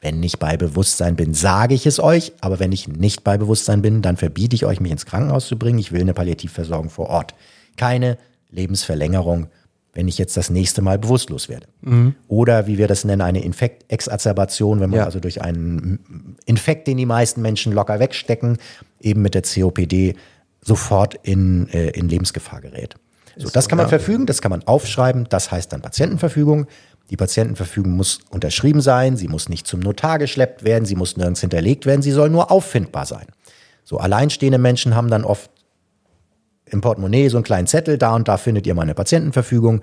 [0.01, 3.81] Wenn ich bei Bewusstsein bin, sage ich es euch, aber wenn ich nicht bei Bewusstsein
[3.81, 5.79] bin, dann verbiete ich euch, mich ins Krankenhaus zu bringen.
[5.79, 7.33] Ich will eine Palliativversorgung vor Ort.
[7.75, 8.17] Keine
[8.51, 9.47] Lebensverlängerung,
[9.95, 11.67] wenn ich jetzt das nächste Mal bewusstlos werde.
[11.81, 12.15] Mhm.
[12.27, 15.05] Oder wie wir das nennen, eine Infektexazerbation, wenn man ja.
[15.05, 18.57] also durch einen Infekt, den die meisten Menschen locker wegstecken,
[18.99, 20.15] eben mit der COPD
[20.61, 22.95] sofort in, äh, in Lebensgefahr gerät.
[23.37, 26.67] So, das kann man verfügen, das kann man aufschreiben, das heißt dann Patientenverfügung.
[27.09, 31.41] Die Patientenverfügung muss unterschrieben sein, sie muss nicht zum Notar geschleppt werden, sie muss nirgends
[31.41, 33.27] hinterlegt werden, sie soll nur auffindbar sein.
[33.83, 35.51] So alleinstehende Menschen haben dann oft
[36.65, 39.81] im Portemonnaie so einen kleinen Zettel, da und da findet ihr meine Patientenverfügung.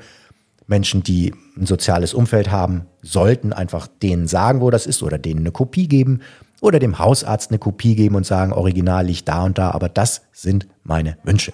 [0.67, 5.41] Menschen, die ein soziales Umfeld haben, sollten einfach denen sagen, wo das ist oder denen
[5.41, 6.21] eine Kopie geben
[6.61, 10.23] oder dem Hausarzt eine Kopie geben und sagen, Original liegt da und da, aber das
[10.33, 11.53] sind meine Wünsche.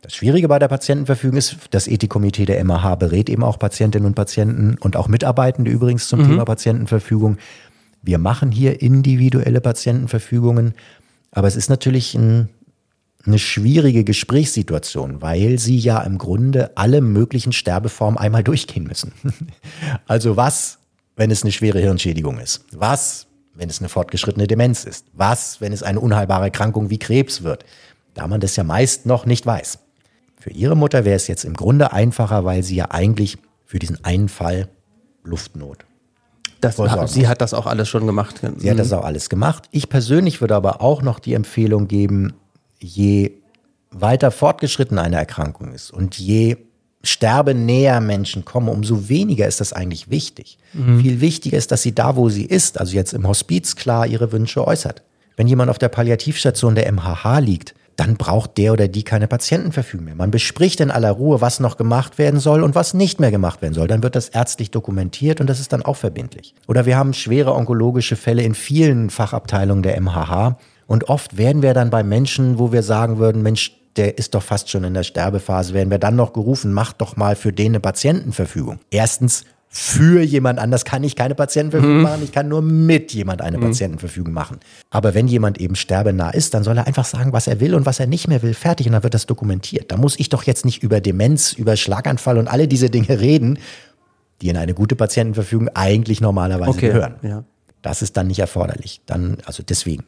[0.00, 4.14] Das Schwierige bei der Patientenverfügung ist, das Ethikkomitee der MAH berät eben auch Patientinnen und
[4.14, 6.28] Patienten und auch Mitarbeitende übrigens zum mhm.
[6.28, 7.38] Thema Patientenverfügung.
[8.02, 10.74] Wir machen hier individuelle Patientenverfügungen,
[11.32, 12.50] aber es ist natürlich ein,
[13.26, 19.12] eine schwierige Gesprächssituation, weil sie ja im Grunde alle möglichen Sterbeformen einmal durchgehen müssen.
[20.06, 20.78] Also was,
[21.16, 22.64] wenn es eine schwere Hirnschädigung ist?
[22.72, 25.06] Was, wenn es eine fortgeschrittene Demenz ist?
[25.12, 27.64] Was, wenn es eine unheilbare Erkrankung wie Krebs wird?
[28.14, 29.78] Da man das ja meist noch nicht weiß.
[30.38, 34.04] Für ihre Mutter wäre es jetzt im Grunde einfacher, weil sie ja eigentlich für diesen
[34.04, 34.68] einen Fall
[35.22, 35.86] Luftnot.
[36.60, 36.76] Das,
[37.12, 38.40] sie hat das auch alles schon gemacht.
[38.56, 39.68] Sie hat das auch alles gemacht.
[39.70, 42.34] Ich persönlich würde aber auch noch die Empfehlung geben,
[42.84, 43.32] je
[43.90, 46.56] weiter fortgeschritten eine Erkrankung ist und je
[47.02, 50.58] sterbenäher Menschen kommen, umso weniger ist das eigentlich wichtig.
[50.72, 51.00] Mhm.
[51.00, 54.32] Viel wichtiger ist, dass sie da, wo sie ist, also jetzt im Hospiz klar ihre
[54.32, 55.02] Wünsche äußert.
[55.36, 60.06] Wenn jemand auf der Palliativstation der MHH liegt, dann braucht der oder die keine Patientenverfügung
[60.06, 60.14] mehr.
[60.16, 63.62] Man bespricht in aller Ruhe, was noch gemacht werden soll und was nicht mehr gemacht
[63.62, 63.86] werden soll.
[63.86, 66.54] Dann wird das ärztlich dokumentiert und das ist dann auch verbindlich.
[66.66, 70.56] Oder wir haben schwere onkologische Fälle in vielen Fachabteilungen der MHH
[70.86, 74.42] und oft werden wir dann bei Menschen, wo wir sagen würden, Mensch, der ist doch
[74.42, 77.72] fast schon in der Sterbephase, werden wir dann noch gerufen, macht doch mal für den
[77.72, 78.80] eine Patientenverfügung.
[78.90, 79.44] Erstens
[79.76, 82.02] für jemand anders kann ich keine Patientenverfügung mhm.
[82.02, 83.62] machen, ich kann nur mit jemand eine mhm.
[83.62, 84.60] Patientenverfügung machen.
[84.90, 87.84] Aber wenn jemand eben sterbenah ist, dann soll er einfach sagen, was er will und
[87.84, 89.90] was er nicht mehr will, fertig und dann wird das dokumentiert.
[89.90, 93.58] Da muss ich doch jetzt nicht über Demenz, über Schlaganfall und alle diese Dinge reden,
[94.42, 96.88] die in eine gute Patientenverfügung eigentlich normalerweise okay.
[96.88, 97.16] gehören.
[97.22, 97.44] Ja.
[97.82, 99.00] Das ist dann nicht erforderlich.
[99.06, 100.04] Dann, also deswegen.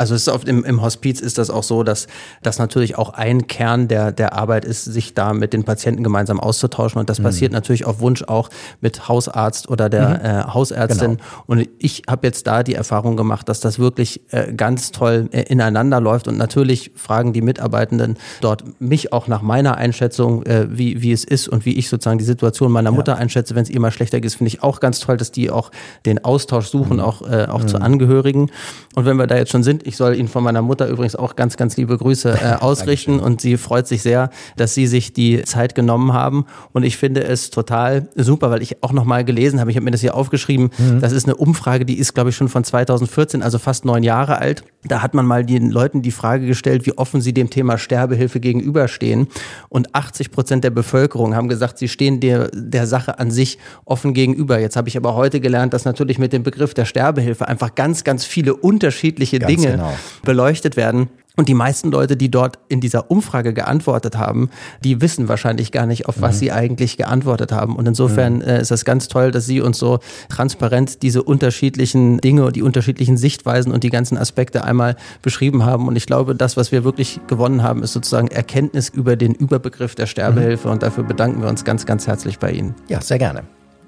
[0.00, 2.06] Also es ist oft im, im Hospiz ist das auch so, dass
[2.42, 6.40] das natürlich auch ein Kern der, der Arbeit ist, sich da mit den Patienten gemeinsam
[6.40, 6.98] auszutauschen.
[6.98, 7.24] Und das mhm.
[7.24, 8.48] passiert natürlich auf Wunsch auch
[8.80, 10.24] mit Hausarzt oder der mhm.
[10.24, 11.18] äh, Hausärztin.
[11.18, 11.44] Genau.
[11.46, 15.42] Und ich habe jetzt da die Erfahrung gemacht, dass das wirklich äh, ganz toll äh,
[15.42, 16.28] ineinander läuft.
[16.28, 21.24] Und natürlich fragen die Mitarbeitenden dort mich auch nach meiner Einschätzung, äh, wie, wie es
[21.24, 23.18] ist und wie ich sozusagen die Situation meiner Mutter ja.
[23.18, 24.32] einschätze, wenn es ihr mal schlechter geht.
[24.32, 25.70] Finde ich auch ganz toll, dass die auch
[26.06, 27.02] den Austausch suchen, mhm.
[27.02, 27.82] auch, äh, auch zu mhm.
[27.82, 28.50] Angehörigen.
[28.94, 31.34] Und wenn wir da jetzt schon sind, ich soll Ihnen von meiner Mutter übrigens auch
[31.34, 35.42] ganz, ganz liebe Grüße äh, ausrichten und sie freut sich sehr, dass Sie sich die
[35.42, 36.46] Zeit genommen haben.
[36.72, 39.90] Und ich finde es total super, weil ich auch nochmal gelesen habe, ich habe mir
[39.90, 41.00] das hier aufgeschrieben, mhm.
[41.00, 44.38] das ist eine Umfrage, die ist, glaube ich, schon von 2014, also fast neun Jahre
[44.38, 44.62] alt.
[44.84, 48.38] Da hat man mal den Leuten die Frage gestellt, wie offen sie dem Thema Sterbehilfe
[48.38, 49.26] gegenüberstehen.
[49.68, 54.14] Und 80 Prozent der Bevölkerung haben gesagt, sie stehen der, der Sache an sich offen
[54.14, 54.60] gegenüber.
[54.60, 58.04] Jetzt habe ich aber heute gelernt, dass natürlich mit dem Begriff der Sterbehilfe einfach ganz,
[58.04, 59.92] ganz viele unterschiedliche ganz Dinge genau
[60.22, 61.08] beleuchtet werden.
[61.36, 64.50] Und die meisten Leute, die dort in dieser Umfrage geantwortet haben,
[64.84, 66.38] die wissen wahrscheinlich gar nicht, auf was mhm.
[66.38, 67.76] sie eigentlich geantwortet haben.
[67.76, 68.42] Und insofern mhm.
[68.42, 72.62] äh, ist das ganz toll, dass Sie uns so transparent diese unterschiedlichen Dinge und die
[72.62, 75.88] unterschiedlichen Sichtweisen und die ganzen Aspekte einmal beschrieben haben.
[75.88, 79.94] Und ich glaube, das, was wir wirklich gewonnen haben, ist sozusagen Erkenntnis über den Überbegriff
[79.94, 80.68] der Sterbehilfe.
[80.68, 80.72] Mhm.
[80.74, 82.74] Und dafür bedanken wir uns ganz, ganz herzlich bei Ihnen.
[82.88, 83.44] Ja, sehr gerne.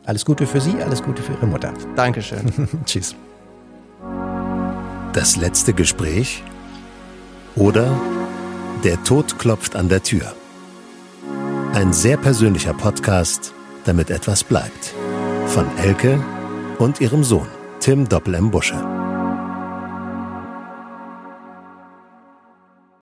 [0.06, 1.72] Alles Gute für Sie, alles Gute für Ihre Mutter.
[1.96, 2.50] Dankeschön.
[2.86, 3.14] Tschüss.
[5.12, 6.42] Das letzte Gespräch
[7.54, 8.00] oder
[8.82, 10.34] Der Tod klopft an der Tür.
[11.74, 13.52] Ein sehr persönlicher Podcast,
[13.84, 14.94] damit etwas bleibt.
[15.48, 16.18] Von Elke
[16.78, 17.48] und ihrem Sohn,
[17.80, 18.50] Tim Doppel M.
[18.50, 19.01] Busche.